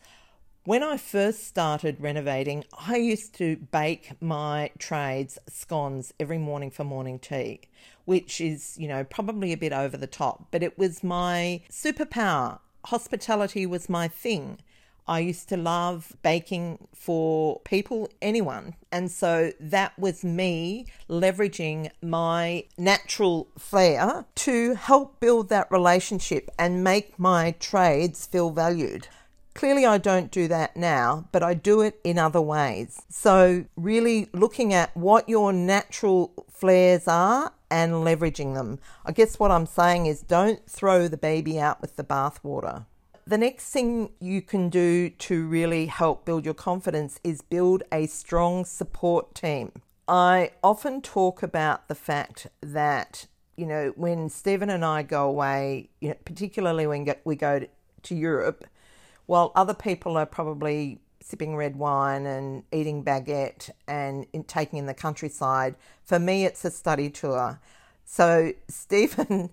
When 0.67 0.83
I 0.83 0.97
first 0.97 1.47
started 1.47 2.01
renovating, 2.01 2.65
I 2.77 2.97
used 2.97 3.35
to 3.35 3.55
bake 3.55 4.21
my 4.21 4.73
trades 4.81 5.39
scones 5.49 6.13
every 6.19 6.39
morning 6.39 6.73
for 6.73 6.83
morning 6.83 7.21
tea, 7.21 7.61
which 8.05 8.41
is, 8.41 8.77
you 8.77 8.89
know, 8.89 9.05
probably 9.05 9.53
a 9.53 9.57
bit 9.57 9.73
over 9.73 9.97
the 9.97 10.09
top, 10.09 10.49
but 10.51 10.65
it 10.65 10.77
was 10.77 11.05
my 11.05 11.61
superpower. 11.71 12.59
Hospitality 12.87 13.65
was 13.65 13.89
my 13.89 14.09
thing. 14.09 14.59
I 15.07 15.21
used 15.21 15.49
to 15.51 15.57
love 15.57 16.17
baking 16.25 16.89
for 16.93 17.61
people, 17.61 18.11
anyone. 18.21 18.75
And 18.91 19.09
so 19.09 19.53
that 19.61 19.97
was 19.97 20.25
me 20.25 20.87
leveraging 21.09 21.91
my 22.03 22.65
natural 22.77 23.47
flair 23.57 24.25
to 24.35 24.75
help 24.75 25.21
build 25.21 25.49
that 25.51 25.71
relationship 25.71 26.51
and 26.59 26.83
make 26.83 27.21
my 27.21 27.53
trades 27.61 28.27
feel 28.27 28.51
valued. 28.51 29.07
Clearly, 29.57 29.87
I 29.87 29.97
don't 29.97 30.31
do 30.31 30.49
that 30.49 30.77
now, 30.77 31.29
but 31.33 31.43
I 31.43 31.55
do 31.55 31.81
it 31.81 31.99
in 32.05 32.19
other 32.19 32.43
ways. 32.43 33.01
So, 33.09 33.65
really 33.75 34.29
looking 34.35 34.75
at 34.75 34.95
what 34.95 35.31
your 35.31 35.51
natural 35.51 36.47
flairs 36.53 37.09
are 37.09 37.55
and 37.71 37.93
leveraging 37.95 38.53
them. 38.53 38.79
I 39.07 39.13
guess 39.13 39.39
what 39.39 39.51
I'm 39.51 39.65
saying 39.65 40.05
is 40.05 40.21
don't 40.21 40.69
throw 40.69 41.09
the 41.09 41.17
baby 41.17 41.59
out 41.59 41.81
with 41.81 41.97
the 41.97 42.05
bathwater. 42.05 42.85
The 43.27 43.39
next 43.39 43.71
thing 43.71 44.11
you 44.21 44.43
can 44.43 44.69
do 44.69 45.09
to 45.09 45.47
really 45.47 45.87
help 45.87 46.27
build 46.27 46.45
your 46.45 46.53
confidence 46.53 47.19
is 47.25 47.41
build 47.41 47.83
a 47.91 48.07
strong 48.09 48.67
support 48.67 49.35
team. 49.35 49.73
I 50.07 50.51
often 50.63 51.01
talk 51.01 51.43
about 51.43 51.89
the 51.89 51.95
fact 51.95 52.49
that, 52.61 53.27
you 53.57 53.65
know, 53.65 53.95
when 53.97 54.29
Stephen 54.29 54.69
and 54.69 54.85
I 54.85 55.03
go 55.03 55.27
away, 55.27 55.89
you 56.03 56.11
know, 56.11 56.17
particularly 56.27 56.87
when 56.87 57.09
we 57.25 57.37
go 57.37 57.67
to 58.03 58.15
Europe, 58.15 58.67
while 59.27 59.53
other 59.55 59.75
people 59.75 60.17
are 60.17 60.27
probably 60.27 61.01
sipping 61.21 61.57
red 61.57 61.77
wine 61.77 62.25
and 62.25 62.63
eating 62.73 63.05
baguette 63.05 63.71
and 63.89 64.27
in, 64.33 64.45
taking 64.45 64.79
in 64.79 64.87
the 64.87 64.95
countryside, 64.95 65.75
for 66.05 66.19
me 66.19 66.45
it's 66.45 66.65
a 66.65 66.71
study 66.71 67.11
tour. 67.11 67.61
So 68.05 68.53
Stephen 68.69 69.51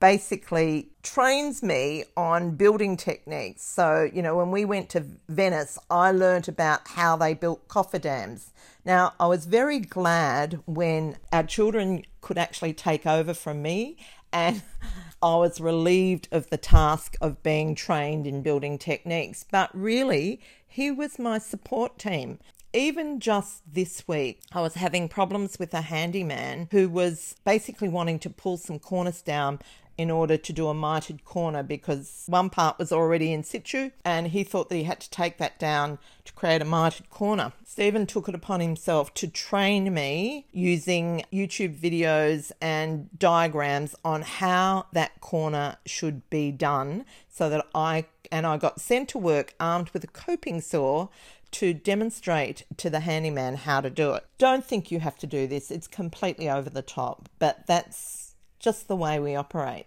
basically 0.00 0.90
trains 1.02 1.62
me 1.62 2.04
on 2.16 2.56
building 2.56 2.96
techniques. 2.96 3.62
So, 3.62 4.08
you 4.12 4.22
know, 4.22 4.36
when 4.36 4.50
we 4.50 4.64
went 4.64 4.88
to 4.90 5.04
Venice, 5.28 5.78
I 5.90 6.10
learned 6.10 6.48
about 6.48 6.88
how 6.88 7.16
they 7.16 7.34
built 7.34 7.68
cofferdams. 7.68 8.50
Now, 8.84 9.14
I 9.18 9.26
was 9.26 9.46
very 9.46 9.78
glad 9.78 10.60
when 10.66 11.16
our 11.32 11.42
children 11.42 12.04
could 12.20 12.38
actually 12.38 12.72
take 12.72 13.06
over 13.06 13.34
from 13.34 13.62
me 13.62 13.96
and 14.36 14.62
I 15.22 15.36
was 15.36 15.60
relieved 15.60 16.28
of 16.30 16.50
the 16.50 16.58
task 16.58 17.16
of 17.20 17.42
being 17.42 17.74
trained 17.74 18.26
in 18.26 18.42
building 18.42 18.76
techniques. 18.76 19.46
But 19.50 19.70
really, 19.72 20.40
he 20.66 20.90
was 20.90 21.18
my 21.18 21.38
support 21.38 21.98
team 21.98 22.38
even 22.76 23.20
just 23.20 23.62
this 23.72 24.06
week, 24.06 24.42
I 24.52 24.60
was 24.60 24.74
having 24.74 25.08
problems 25.08 25.58
with 25.58 25.72
a 25.72 25.80
handyman 25.80 26.68
who 26.70 26.90
was 26.90 27.34
basically 27.42 27.88
wanting 27.88 28.18
to 28.18 28.30
pull 28.30 28.58
some 28.58 28.78
cornice 28.78 29.22
down 29.22 29.60
in 29.98 30.10
order 30.10 30.36
to 30.36 30.52
do 30.52 30.68
a 30.68 30.74
mitered 30.74 31.24
corner 31.24 31.62
because 31.62 32.24
one 32.26 32.50
part 32.50 32.78
was 32.78 32.92
already 32.92 33.32
in 33.32 33.42
situ 33.42 33.90
and 34.04 34.28
he 34.28 34.44
thought 34.44 34.68
that 34.68 34.76
he 34.76 34.84
had 34.84 35.00
to 35.00 35.10
take 35.10 35.38
that 35.38 35.58
down 35.58 35.98
to 36.24 36.32
create 36.32 36.62
a 36.62 36.64
mitered 36.64 37.08
corner. 37.10 37.52
Stephen 37.64 38.06
took 38.06 38.28
it 38.28 38.34
upon 38.34 38.60
himself 38.60 39.12
to 39.14 39.28
train 39.28 39.92
me 39.92 40.46
using 40.52 41.22
YouTube 41.32 41.78
videos 41.78 42.52
and 42.60 43.08
diagrams 43.18 43.94
on 44.04 44.22
how 44.22 44.86
that 44.92 45.20
corner 45.20 45.76
should 45.86 46.28
be 46.30 46.50
done 46.50 47.04
so 47.28 47.48
that 47.48 47.66
I 47.74 48.06
and 48.32 48.46
I 48.46 48.56
got 48.56 48.80
sent 48.80 49.08
to 49.10 49.18
work 49.18 49.54
armed 49.60 49.90
with 49.90 50.02
a 50.02 50.08
coping 50.08 50.60
saw 50.60 51.08
to 51.52 51.72
demonstrate 51.72 52.64
to 52.76 52.90
the 52.90 53.00
handyman 53.00 53.54
how 53.56 53.80
to 53.80 53.88
do 53.88 54.12
it. 54.14 54.26
Don't 54.36 54.64
think 54.64 54.90
you 54.90 55.00
have 55.00 55.16
to 55.18 55.26
do 55.26 55.46
this, 55.46 55.70
it's 55.70 55.86
completely 55.86 56.50
over 56.50 56.68
the 56.68 56.82
top, 56.82 57.28
but 57.38 57.66
that's 57.66 58.25
just 58.58 58.88
the 58.88 58.96
way 58.96 59.18
we 59.18 59.34
operate. 59.34 59.86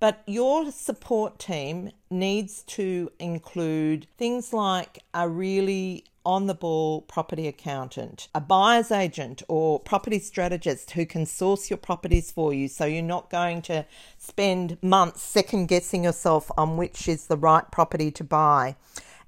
But 0.00 0.22
your 0.26 0.72
support 0.72 1.38
team 1.38 1.92
needs 2.10 2.62
to 2.64 3.12
include 3.20 4.08
things 4.18 4.52
like 4.52 5.04
a 5.14 5.28
really 5.28 6.04
on 6.24 6.46
the 6.46 6.54
ball 6.54 7.02
property 7.02 7.48
accountant, 7.48 8.28
a 8.34 8.40
buyer's 8.40 8.90
agent, 8.90 9.42
or 9.48 9.80
property 9.80 10.18
strategist 10.18 10.92
who 10.92 11.04
can 11.06 11.26
source 11.26 11.70
your 11.70 11.76
properties 11.76 12.30
for 12.30 12.52
you 12.54 12.68
so 12.68 12.84
you're 12.84 13.02
not 13.02 13.30
going 13.30 13.62
to 13.62 13.84
spend 14.18 14.76
months 14.82 15.22
second 15.22 15.66
guessing 15.66 16.04
yourself 16.04 16.50
on 16.56 16.76
which 16.76 17.08
is 17.08 17.26
the 17.26 17.36
right 17.36 17.70
property 17.70 18.10
to 18.10 18.24
buy 18.24 18.76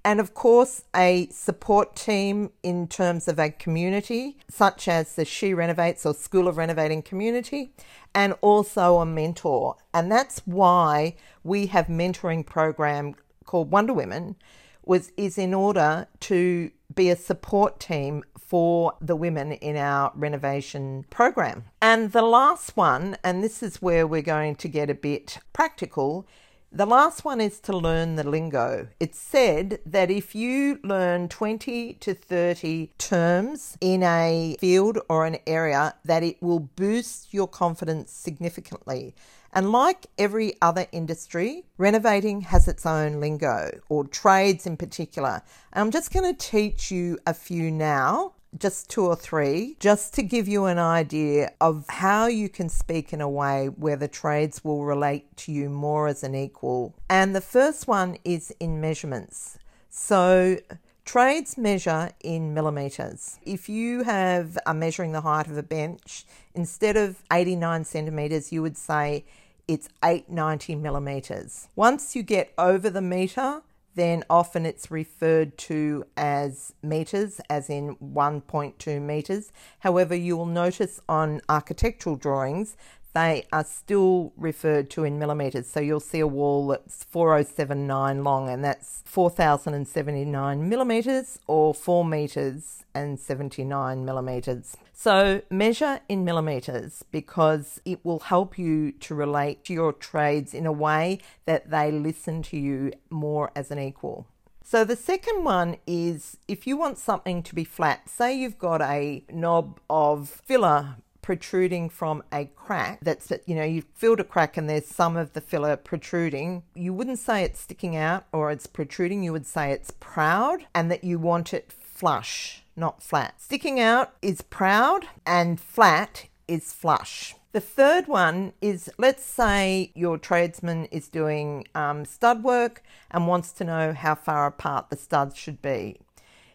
and 0.05 0.21
of 0.21 0.35
course, 0.35 0.85
a 0.95 1.29
support 1.29 1.97
team 1.97 2.51
in 2.63 2.87
terms 2.89 3.27
of 3.27 3.39
a 3.39 3.51
community, 3.51 4.37
such 4.51 4.87
as 4.87 5.15
the 5.15 5.25
She 5.25 5.55
Renovates 5.55 6.05
or 6.05 6.13
School 6.13 6.47
of 6.47 6.59
Renovating 6.59 7.03
community, 7.03 7.73
and 8.15 8.35
also 8.43 8.99
a 8.99 9.07
mentor. 9.07 9.77
And 9.95 10.13
that's 10.13 10.41
why 10.45 11.17
we 11.43 11.67
have 11.67 11.87
mentoring 11.87 12.45
program 12.45 13.15
called 13.45 13.71
Wonder 13.71 13.95
Women, 13.95 14.37
was 14.85 15.11
is 15.17 15.39
in 15.39 15.55
order 15.55 16.07
to 16.21 16.71
be 16.95 17.09
a 17.09 17.17
support 17.17 17.81
team 17.81 18.23
for 18.39 18.93
the 19.01 19.17
women 19.17 19.53
in 19.53 19.77
our 19.77 20.13
renovation 20.15 21.07
program. 21.09 21.65
And 21.81 22.13
the 22.13 22.23
last 22.23 22.77
one, 22.77 23.17
and 23.25 23.43
this 23.43 23.63
is 23.63 23.81
where 23.81 24.07
we're 24.07 24.23
going 24.23 24.57
to 24.57 24.69
get 24.69 24.91
a 24.91 24.95
bit 24.95 25.39
practical, 25.55 26.27
the 26.75 26.87
last 26.87 27.25
one 27.25 27.41
is 27.41 27.61
to 27.61 27.77
learn 27.77 28.17
the 28.17 28.29
lingo. 28.29 28.89
It's 28.99 29.19
said 29.19 29.79
that 29.87 30.11
if 30.11 30.35
you 30.35 30.81
learn 30.83 31.29
20 31.29 31.95
to 31.95 32.15
30 32.15 32.91
terms 32.99 33.79
in 33.81 34.03
a 34.03 34.57
field 34.59 34.99
or 35.09 35.25
an 35.25 35.39
area, 35.47 35.95
that 36.05 36.25
it 36.25 36.43
will 36.43 36.59
boost 36.59 37.33
your 37.33 37.47
confidence 37.47 38.11
significantly. 38.11 39.15
And 39.53 39.71
like 39.71 40.09
every 40.19 40.55
other 40.61 40.89
industry, 40.91 41.65
renovating 41.79 42.41
has 42.41 42.67
its 42.67 42.85
own 42.85 43.21
lingo, 43.21 43.79
or 43.89 44.05
trades 44.05 44.67
in 44.67 44.77
particular. 44.77 45.43
And 45.73 45.81
I'm 45.81 45.91
just 45.93 46.13
going 46.13 46.35
to 46.35 46.37
teach 46.37 46.91
you 46.91 47.21
a 47.25 47.35
few 47.35 47.71
now 47.71 48.33
just 48.59 48.89
two 48.89 49.07
or 49.07 49.17
three, 49.17 49.77
just 49.81 50.15
to 50.15 50.23
give 50.23 50.49
you 50.49 50.67
an 50.67 50.79
idea 50.79 51.53
of 51.61 51.85
how 51.89 52.27
you 52.27 52.49
can 52.49 52.69
speak 52.69 53.13
in 53.13 53.21
a 53.21 53.29
way 53.29 53.67
where 53.67 53.97
the 53.97 54.09
trades 54.09 54.65
will 54.65 54.85
relate 54.85 55.37
to 55.39 55.53
you 55.53 55.69
more 55.69 56.09
as 56.09 56.23
an 56.23 56.35
equal. 56.35 56.95
And 57.09 57.35
the 57.35 57.41
first 57.41 57.89
one 57.89 58.19
is 58.25 58.53
in 58.61 58.81
measurements. 58.81 59.59
So, 59.91 60.59
Trades 61.05 61.59
measure 61.59 62.13
in 62.23 62.55
millimetres. 62.55 63.39
If 63.45 63.69
you 63.69 64.05
have 64.05 64.57
are 64.65 64.73
measuring 64.73 65.13
the 65.13 65.21
height 65.21 65.47
of 65.47 65.59
a 65.59 65.63
bench, 65.63 66.25
instead 66.55 66.97
of 66.97 67.23
89 67.31 67.85
centimetres, 67.85 68.53
you 68.53 68.63
would 68.63 68.79
say 68.79 69.27
it's 69.69 69.89
890 70.03 70.77
millimetres. 70.77 71.69
Once 71.77 72.17
you 72.17 72.23
get 72.23 72.55
over 72.57 72.89
the 72.89 73.03
metre, 73.03 73.61
then 73.95 74.25
often 74.29 74.67
it's 74.67 74.91
referred 74.91 75.57
to 75.59 76.05
as 76.17 76.75
meters, 76.83 77.41
as 77.49 77.71
in 77.71 77.97
1.2 77.97 79.01
meters. 79.01 79.53
However, 79.81 80.15
you 80.15 80.37
will 80.37 80.47
notice 80.47 81.01
on 81.09 81.41
architectural 81.49 82.17
drawings 82.17 82.77
they 83.15 83.47
are 83.53 83.65
still 83.65 84.33
referred 84.37 84.91
to 84.91 85.05
in 85.05 85.19
millimetres. 85.19 85.69
So 85.69 85.81
you'll 85.81 86.01
see 86.01 86.21
a 86.21 86.27
wall 86.27 86.67
that's 86.67 87.05
4079 87.05 88.23
long, 88.23 88.49
and 88.49 88.63
that's 88.63 89.03
4079 89.07 90.69
millimetres 90.69 91.39
or 91.47 91.73
4 91.73 92.05
metres 92.05 92.85
and 92.95 93.19
79 93.19 94.05
millimetres. 94.05 94.77
So 94.93 95.43
measure 95.51 96.01
in 96.09 96.25
millimetres 96.25 97.05
because 97.11 97.81
it 97.85 98.05
will 98.05 98.21
help 98.21 98.59
you 98.59 98.93
to 98.93 99.15
relate 99.15 99.65
to 99.65 99.73
your 99.73 99.93
trades 99.93 100.55
in 100.55 100.67
a 100.67 100.73
way 100.73 101.21
that 101.47 101.71
they 101.71 101.91
listen 101.91 102.43
to 102.43 102.57
you 102.57 102.93
more 103.11 103.51
as 103.57 103.71
an 103.71 103.79
equal. 103.79 104.27
So 104.67 104.83
the 104.83 104.97
second 104.97 105.45
one 105.45 105.77
is 105.87 106.39
if 106.49 106.67
you 106.67 106.77
want 106.77 106.97
something 106.97 107.43
to 107.43 107.55
be 107.55 107.65
flat, 107.65 108.09
say 108.09 108.35
you've 108.35 108.59
got 108.59 108.81
a 108.81 109.23
knob 109.31 109.79
of 109.91 110.29
filler 110.47 110.97
protruding 111.25 111.89
from 111.89 112.23
a 112.31 112.45
crack 112.55 112.99
that's 113.01 113.33
you 113.47 113.55
know 113.55 113.65
you've 113.65 113.87
filled 113.95 114.21
a 114.21 114.25
crack 114.25 114.59
and 114.59 114.69
there's 114.69 114.87
some 114.87 115.17
of 115.17 115.33
the 115.33 115.41
filler 115.41 115.75
protruding 115.75 116.63
you 116.75 116.93
wouldn't 116.93 117.19
say 117.19 117.43
it's 117.43 117.61
sticking 117.61 117.97
out 117.97 118.27
or 118.31 118.51
it's 118.51 118.67
protruding. 118.67 119.23
You 119.23 119.33
would 119.33 119.47
say 119.47 119.73
it's 119.73 119.91
proud 119.91 120.67
and 120.75 120.91
that 120.91 121.03
you 121.03 121.19
want 121.19 121.55
it 121.55 121.73
flush 121.73 122.63
not 122.77 123.03
flat. 123.03 123.41
Sticking 123.41 123.81
out 123.81 124.13
is 124.21 124.43
proud 124.43 125.07
and 125.25 125.59
flat 125.61 126.27
is 126.47 126.73
flush. 126.73 127.35
The 127.53 127.61
third 127.61 128.07
one 128.07 128.53
is 128.61 128.91
let's 128.99 129.25
say 129.25 129.93
your 129.95 130.19
tradesman 130.19 130.87
is 130.87 131.09
doing 131.09 131.67
um, 131.75 132.05
stud 132.05 132.43
work 132.43 132.83
and 133.11 133.27
wants 133.27 133.53
to 133.53 133.65
know 133.65 133.95
how 133.95 134.15
far 134.15 134.47
apart 134.47 134.91
the 134.91 134.97
studs 134.97 135.37
should 135.37 135.63
be 135.63 136.01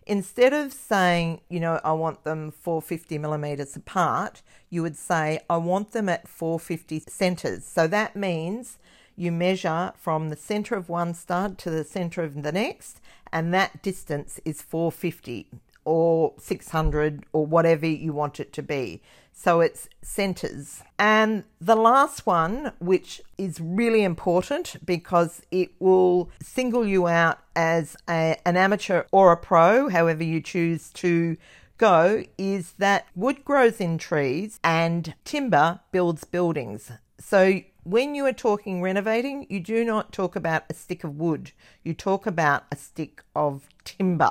instead 0.09 0.53
of 0.53 0.73
saying, 0.73 1.39
you 1.49 1.59
know, 1.59 1.79
I 1.83 1.93
want 1.93 2.23
them 2.23 2.51
450 2.51 3.19
millimeters 3.19 3.75
apart, 3.75 4.41
you 4.71 4.81
would 4.81 4.97
say, 4.97 5.39
I 5.47 5.57
want 5.57 5.91
them 5.91 6.09
at 6.09 6.27
450 6.27 7.01
centers. 7.07 7.63
So 7.63 7.85
that 7.87 8.15
means 8.15 8.79
you 9.15 9.31
measure 9.31 9.93
from 9.95 10.29
the 10.29 10.35
center 10.35 10.75
of 10.75 10.89
one 10.89 11.13
stud 11.13 11.59
to 11.59 11.69
the 11.69 11.83
center 11.83 12.23
of 12.23 12.41
the 12.41 12.51
next, 12.51 12.99
and 13.31 13.53
that 13.53 13.83
distance 13.83 14.39
is 14.43 14.63
450 14.63 15.47
or 15.89 16.33
600 16.37 17.25
or 17.33 17.47
whatever 17.47 17.87
you 17.87 18.13
want 18.13 18.39
it 18.39 18.53
to 18.53 18.61
be. 18.61 19.01
So 19.33 19.59
it's 19.59 19.89
centers. 20.03 20.83
And 20.99 21.45
the 21.59 21.75
last 21.75 22.27
one, 22.27 22.73
which 22.77 23.23
is 23.39 23.59
really 23.59 24.03
important 24.03 24.85
because 24.85 25.41
it 25.49 25.71
will 25.79 26.29
single 26.43 26.85
you 26.85 27.07
out 27.07 27.39
as 27.55 27.97
a, 28.07 28.37
an 28.45 28.55
amateur 28.55 29.05
or 29.11 29.31
a 29.31 29.37
pro, 29.37 29.89
however 29.89 30.23
you 30.23 30.41
choose 30.41 30.91
to 30.91 31.37
go, 31.79 32.23
is 32.37 32.73
that 32.73 33.07
wood 33.15 33.43
grows 33.43 33.81
in 33.81 33.97
trees 33.97 34.59
and 34.63 35.15
timber 35.25 35.79
builds 35.91 36.23
buildings. 36.23 36.91
So 37.19 37.61
when 37.83 38.13
you 38.13 38.27
are 38.27 38.33
talking 38.33 38.83
renovating, 38.83 39.47
you 39.49 39.59
do 39.59 39.83
not 39.83 40.11
talk 40.11 40.35
about 40.35 40.65
a 40.69 40.75
stick 40.75 41.03
of 41.03 41.17
wood, 41.17 41.51
you 41.83 41.95
talk 41.95 42.27
about 42.27 42.65
a 42.71 42.75
stick 42.75 43.23
of 43.35 43.69
timber 43.83 44.29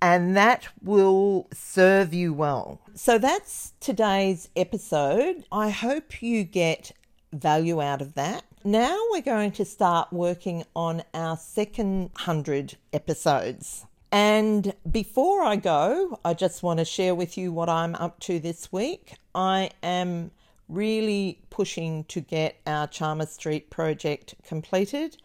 and 0.00 0.36
that 0.36 0.68
will 0.82 1.48
serve 1.52 2.12
you 2.12 2.32
well. 2.32 2.80
So 2.94 3.18
that's 3.18 3.72
today's 3.80 4.48
episode. 4.56 5.44
I 5.50 5.70
hope 5.70 6.22
you 6.22 6.44
get 6.44 6.92
value 7.32 7.80
out 7.82 8.00
of 8.00 8.14
that. 8.14 8.44
Now 8.64 8.98
we're 9.10 9.22
going 9.22 9.52
to 9.52 9.64
start 9.64 10.12
working 10.12 10.64
on 10.74 11.02
our 11.14 11.36
second 11.36 12.10
100 12.14 12.76
episodes. 12.92 13.86
And 14.10 14.74
before 14.90 15.42
I 15.42 15.56
go, 15.56 16.18
I 16.24 16.34
just 16.34 16.62
want 16.62 16.78
to 16.78 16.84
share 16.84 17.14
with 17.14 17.36
you 17.36 17.52
what 17.52 17.68
I'm 17.68 17.94
up 17.96 18.20
to 18.20 18.38
this 18.38 18.72
week. 18.72 19.14
I 19.34 19.70
am 19.82 20.30
really 20.68 21.40
pushing 21.50 22.04
to 22.04 22.20
get 22.20 22.56
our 22.66 22.86
Charmer 22.86 23.26
Street 23.26 23.70
project 23.70 24.34
completed. 24.44 25.16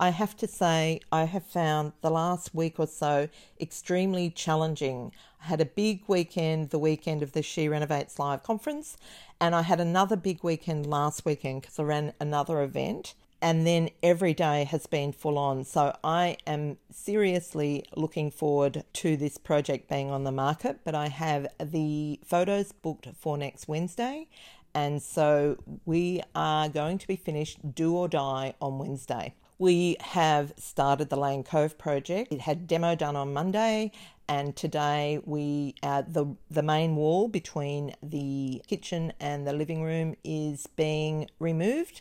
I 0.00 0.08
have 0.08 0.34
to 0.38 0.48
say, 0.48 1.00
I 1.12 1.24
have 1.24 1.44
found 1.44 1.92
the 2.00 2.08
last 2.08 2.54
week 2.54 2.80
or 2.80 2.86
so 2.86 3.28
extremely 3.60 4.30
challenging. 4.30 5.12
I 5.42 5.48
had 5.48 5.60
a 5.60 5.66
big 5.66 6.04
weekend, 6.06 6.70
the 6.70 6.78
weekend 6.78 7.22
of 7.22 7.32
the 7.32 7.42
She 7.42 7.68
Renovates 7.68 8.18
Live 8.18 8.42
conference, 8.42 8.96
and 9.38 9.54
I 9.54 9.60
had 9.60 9.78
another 9.78 10.16
big 10.16 10.42
weekend 10.42 10.86
last 10.86 11.26
weekend 11.26 11.60
because 11.60 11.78
I 11.78 11.82
ran 11.82 12.14
another 12.18 12.62
event. 12.62 13.12
And 13.42 13.66
then 13.66 13.90
every 14.02 14.32
day 14.32 14.64
has 14.64 14.86
been 14.86 15.12
full 15.12 15.36
on. 15.36 15.64
So 15.64 15.94
I 16.02 16.38
am 16.46 16.78
seriously 16.90 17.84
looking 17.94 18.30
forward 18.30 18.84
to 18.94 19.18
this 19.18 19.36
project 19.36 19.90
being 19.90 20.10
on 20.10 20.24
the 20.24 20.32
market. 20.32 20.80
But 20.82 20.94
I 20.94 21.08
have 21.08 21.46
the 21.58 22.20
photos 22.24 22.72
booked 22.72 23.08
for 23.18 23.36
next 23.36 23.68
Wednesday. 23.68 24.28
And 24.74 25.02
so 25.02 25.56
we 25.84 26.22
are 26.34 26.68
going 26.68 26.98
to 26.98 27.06
be 27.06 27.16
finished 27.16 27.74
do 27.74 27.94
or 27.96 28.08
die 28.08 28.54
on 28.60 28.78
Wednesday. 28.78 29.34
We 29.60 29.98
have 30.00 30.54
started 30.56 31.10
the 31.10 31.20
Lane 31.20 31.44
Cove 31.44 31.76
project. 31.76 32.32
It 32.32 32.40
had 32.40 32.66
demo 32.66 32.94
done 32.94 33.14
on 33.14 33.34
Monday, 33.34 33.92
and 34.26 34.56
today 34.56 35.20
we 35.26 35.74
uh, 35.82 36.02
the 36.08 36.34
the 36.50 36.62
main 36.62 36.96
wall 36.96 37.28
between 37.28 37.94
the 38.02 38.62
kitchen 38.66 39.12
and 39.20 39.46
the 39.46 39.52
living 39.52 39.82
room 39.82 40.16
is 40.24 40.66
being 40.76 41.28
removed. 41.38 42.00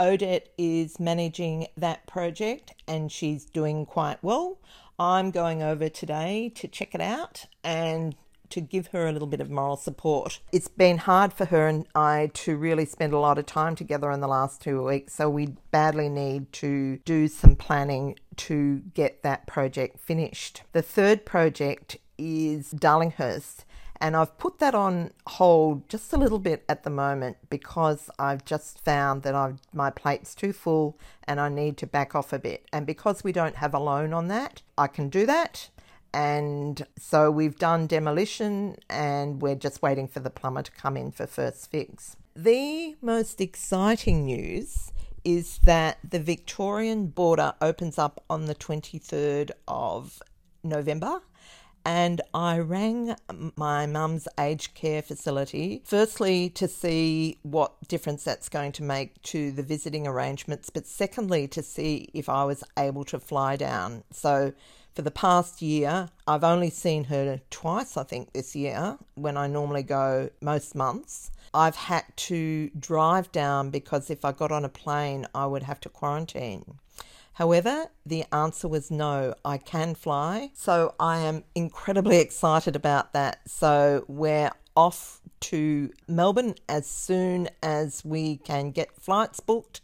Odette 0.00 0.48
is 0.56 0.98
managing 0.98 1.66
that 1.76 2.06
project 2.06 2.72
and 2.88 3.12
she's 3.12 3.44
doing 3.44 3.84
quite 3.84 4.24
well. 4.24 4.56
I'm 4.98 5.30
going 5.30 5.62
over 5.62 5.90
today 5.90 6.50
to 6.54 6.66
check 6.66 6.94
it 6.94 7.02
out 7.02 7.44
and 7.62 8.16
to 8.54 8.60
give 8.60 8.88
her 8.88 9.06
a 9.06 9.12
little 9.12 9.26
bit 9.26 9.40
of 9.40 9.50
moral 9.50 9.76
support. 9.76 10.40
It's 10.52 10.68
been 10.68 10.98
hard 10.98 11.32
for 11.32 11.46
her 11.46 11.66
and 11.66 11.86
I 11.94 12.30
to 12.34 12.56
really 12.56 12.84
spend 12.84 13.12
a 13.12 13.18
lot 13.18 13.36
of 13.36 13.46
time 13.46 13.74
together 13.74 14.12
in 14.12 14.20
the 14.20 14.28
last 14.28 14.62
two 14.62 14.82
weeks, 14.84 15.12
so 15.14 15.28
we 15.28 15.48
badly 15.72 16.08
need 16.08 16.52
to 16.54 16.98
do 16.98 17.26
some 17.26 17.56
planning 17.56 18.16
to 18.36 18.78
get 18.94 19.24
that 19.24 19.48
project 19.48 19.98
finished. 19.98 20.62
The 20.72 20.82
third 20.82 21.24
project 21.24 21.96
is 22.16 22.72
Darlinghurst. 22.72 23.64
And 24.00 24.16
I've 24.16 24.36
put 24.38 24.58
that 24.58 24.74
on 24.74 25.12
hold 25.26 25.88
just 25.88 26.12
a 26.12 26.16
little 26.16 26.40
bit 26.40 26.64
at 26.68 26.82
the 26.82 26.90
moment 26.90 27.36
because 27.48 28.10
I've 28.18 28.44
just 28.44 28.78
found 28.84 29.22
that 29.22 29.34
I've, 29.34 29.60
my 29.72 29.90
plate's 29.90 30.34
too 30.34 30.52
full 30.52 30.98
and 31.26 31.40
I 31.40 31.48
need 31.48 31.76
to 31.78 31.86
back 31.86 32.14
off 32.14 32.32
a 32.32 32.38
bit. 32.38 32.66
And 32.72 32.86
because 32.86 33.24
we 33.24 33.32
don't 33.32 33.56
have 33.56 33.72
a 33.72 33.78
loan 33.78 34.12
on 34.12 34.28
that, 34.28 34.62
I 34.76 34.88
can 34.88 35.08
do 35.08 35.26
that 35.26 35.70
and 36.14 36.86
so 36.96 37.28
we've 37.28 37.58
done 37.58 37.88
demolition 37.88 38.76
and 38.88 39.42
we're 39.42 39.56
just 39.56 39.82
waiting 39.82 40.06
for 40.06 40.20
the 40.20 40.30
plumber 40.30 40.62
to 40.62 40.70
come 40.70 40.96
in 40.96 41.10
for 41.10 41.26
first 41.26 41.72
fix. 41.72 42.16
The 42.36 42.94
most 43.02 43.40
exciting 43.40 44.24
news 44.26 44.92
is 45.24 45.58
that 45.64 45.98
the 46.08 46.20
Victorian 46.20 47.08
border 47.08 47.54
opens 47.60 47.98
up 47.98 48.22
on 48.30 48.46
the 48.46 48.54
23rd 48.54 49.50
of 49.66 50.22
November. 50.62 51.20
And 51.84 52.20
I 52.32 52.60
rang 52.60 53.16
my 53.56 53.84
mum's 53.84 54.26
aged 54.38 54.72
care 54.74 55.02
facility, 55.02 55.82
firstly 55.84 56.48
to 56.50 56.66
see 56.66 57.38
what 57.42 57.74
difference 57.88 58.24
that's 58.24 58.48
going 58.48 58.72
to 58.72 58.82
make 58.82 59.20
to 59.22 59.50
the 59.50 59.62
visiting 59.62 60.06
arrangements, 60.06 60.70
but 60.70 60.86
secondly 60.86 61.46
to 61.48 61.62
see 61.62 62.08
if 62.14 62.28
I 62.28 62.44
was 62.44 62.64
able 62.78 63.04
to 63.04 63.18
fly 63.18 63.56
down. 63.56 64.04
So 64.12 64.54
for 64.94 65.02
the 65.02 65.10
past 65.10 65.60
year, 65.60 66.08
I've 66.26 66.44
only 66.44 66.70
seen 66.70 67.04
her 67.04 67.40
twice, 67.50 67.96
I 67.96 68.04
think, 68.04 68.32
this 68.32 68.54
year, 68.54 68.98
when 69.14 69.36
I 69.36 69.46
normally 69.46 69.82
go 69.82 70.30
most 70.40 70.74
months. 70.74 71.30
I've 71.52 71.76
had 71.76 72.04
to 72.16 72.70
drive 72.70 73.30
down 73.32 73.70
because 73.70 74.10
if 74.10 74.24
I 74.24 74.32
got 74.32 74.52
on 74.52 74.64
a 74.64 74.68
plane, 74.68 75.26
I 75.34 75.46
would 75.46 75.64
have 75.64 75.80
to 75.80 75.88
quarantine. 75.88 76.78
However, 77.34 77.86
the 78.06 78.24
answer 78.32 78.68
was 78.68 78.90
no, 78.90 79.34
I 79.44 79.58
can 79.58 79.96
fly. 79.96 80.50
So 80.54 80.94
I 81.00 81.18
am 81.18 81.44
incredibly 81.54 82.18
excited 82.26 82.76
about 82.76 83.12
that. 83.12 83.48
So 83.48 84.04
we're 84.06 84.52
off 84.76 85.20
to 85.40 85.90
Melbourne 86.08 86.54
as 86.68 86.86
soon 86.86 87.48
as 87.62 88.04
we 88.04 88.36
can 88.36 88.70
get 88.70 88.94
flights 88.96 89.40
booked 89.40 89.80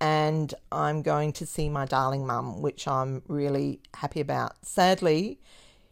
and 0.00 0.54
I'm 0.72 1.02
going 1.02 1.32
to 1.34 1.46
see 1.46 1.68
my 1.68 1.84
darling 1.84 2.26
mum, 2.26 2.62
which 2.62 2.88
I'm 2.88 3.22
really 3.28 3.80
happy 3.94 4.20
about. 4.20 4.64
Sadly, 4.64 5.40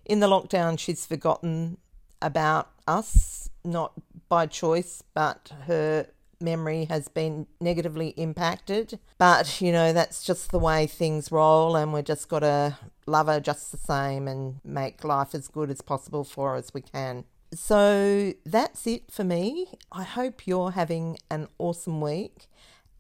in 0.05 0.21
the 0.21 0.27
lockdown, 0.27 0.79
she's 0.79 1.05
forgotten 1.05 1.77
about 2.23 2.71
us, 2.87 3.51
not 3.65 3.93
by 4.29 4.47
choice, 4.47 5.03
but 5.15 5.53
her 5.67 6.07
memory 6.41 6.85
has 6.87 7.09
been 7.09 7.47
negatively 7.61 8.09
impacted. 8.11 8.99
But, 9.19 9.61
you 9.61 9.73
know, 9.73 9.93
that's 9.93 10.23
just 10.23 10.51
the 10.51 10.59
way 10.59 10.87
things 10.87 11.31
roll, 11.31 11.77
and 11.77 11.93
we're 11.93 12.03
just 12.03 12.29
got 12.29 12.41
to 12.41 12.79
love 13.07 13.27
her 13.27 13.41
just 13.41 13.71
the 13.73 13.79
same 13.79 14.27
and 14.29 14.61
make 14.65 15.05
life 15.05 15.35
as 15.35 15.49
good 15.49 15.71
as 15.71 15.81
possible 15.81 16.25
for 16.25 16.51
her 16.53 16.57
as 16.57 16.73
we 16.73 16.81
can. 16.81 17.25
So 17.53 18.35
that's 18.45 18.87
it 18.87 19.11
for 19.11 19.25
me. 19.25 19.69
I 19.91 20.03
hope 20.03 20.47
you're 20.47 20.73
having 20.73 21.19
an 21.31 21.49
awesome 21.59 22.01
week. 22.01 22.49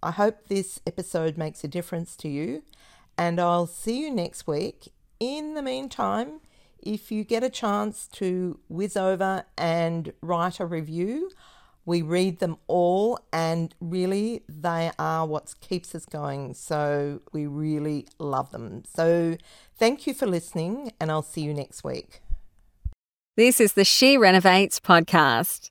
I 0.03 0.13
hope 0.13 0.47
this 0.49 0.81
episode 0.87 1.37
makes 1.37 1.65
a 1.65 1.69
difference 1.69 2.17
to 2.17 2.29
you, 2.29 2.63
and 3.17 3.41
I'll 3.41 3.67
see 3.67 4.01
you 4.01 4.11
next 4.11 4.47
week. 4.47 4.93
In 5.19 5.55
the 5.55 5.63
meantime, 5.63 6.41
if 6.81 7.11
you 7.11 7.25
get 7.25 7.43
a 7.43 7.51
chance 7.51 8.07
to 8.13 8.61
whiz 8.69 8.97
over 8.97 9.45
and 9.57 10.13
write 10.23 10.61
a 10.61 10.67
review, 10.67 11.31
we 11.85 12.03
read 12.03 12.39
them 12.39 12.59
all, 12.69 13.19
and 13.33 13.75
really, 13.81 14.43
they 14.49 14.93
are 14.99 15.27
what 15.27 15.55
keeps 15.61 15.95
us 15.95 16.05
going. 16.05 16.55
So, 16.55 17.23
we 17.33 17.47
really 17.47 18.07
love 18.19 18.53
them. 18.53 18.85
So, 18.85 19.37
thank 19.77 20.07
you 20.07 20.15
for 20.15 20.27
listening, 20.27 20.93
and 21.01 21.11
I'll 21.11 21.23
see 21.23 21.41
you 21.41 21.55
next 21.55 21.83
week. 21.83 22.21
This 23.37 23.61
is 23.61 23.73
the 23.73 23.85
She 23.85 24.17
Renovates 24.17 24.79
podcast. 24.79 25.71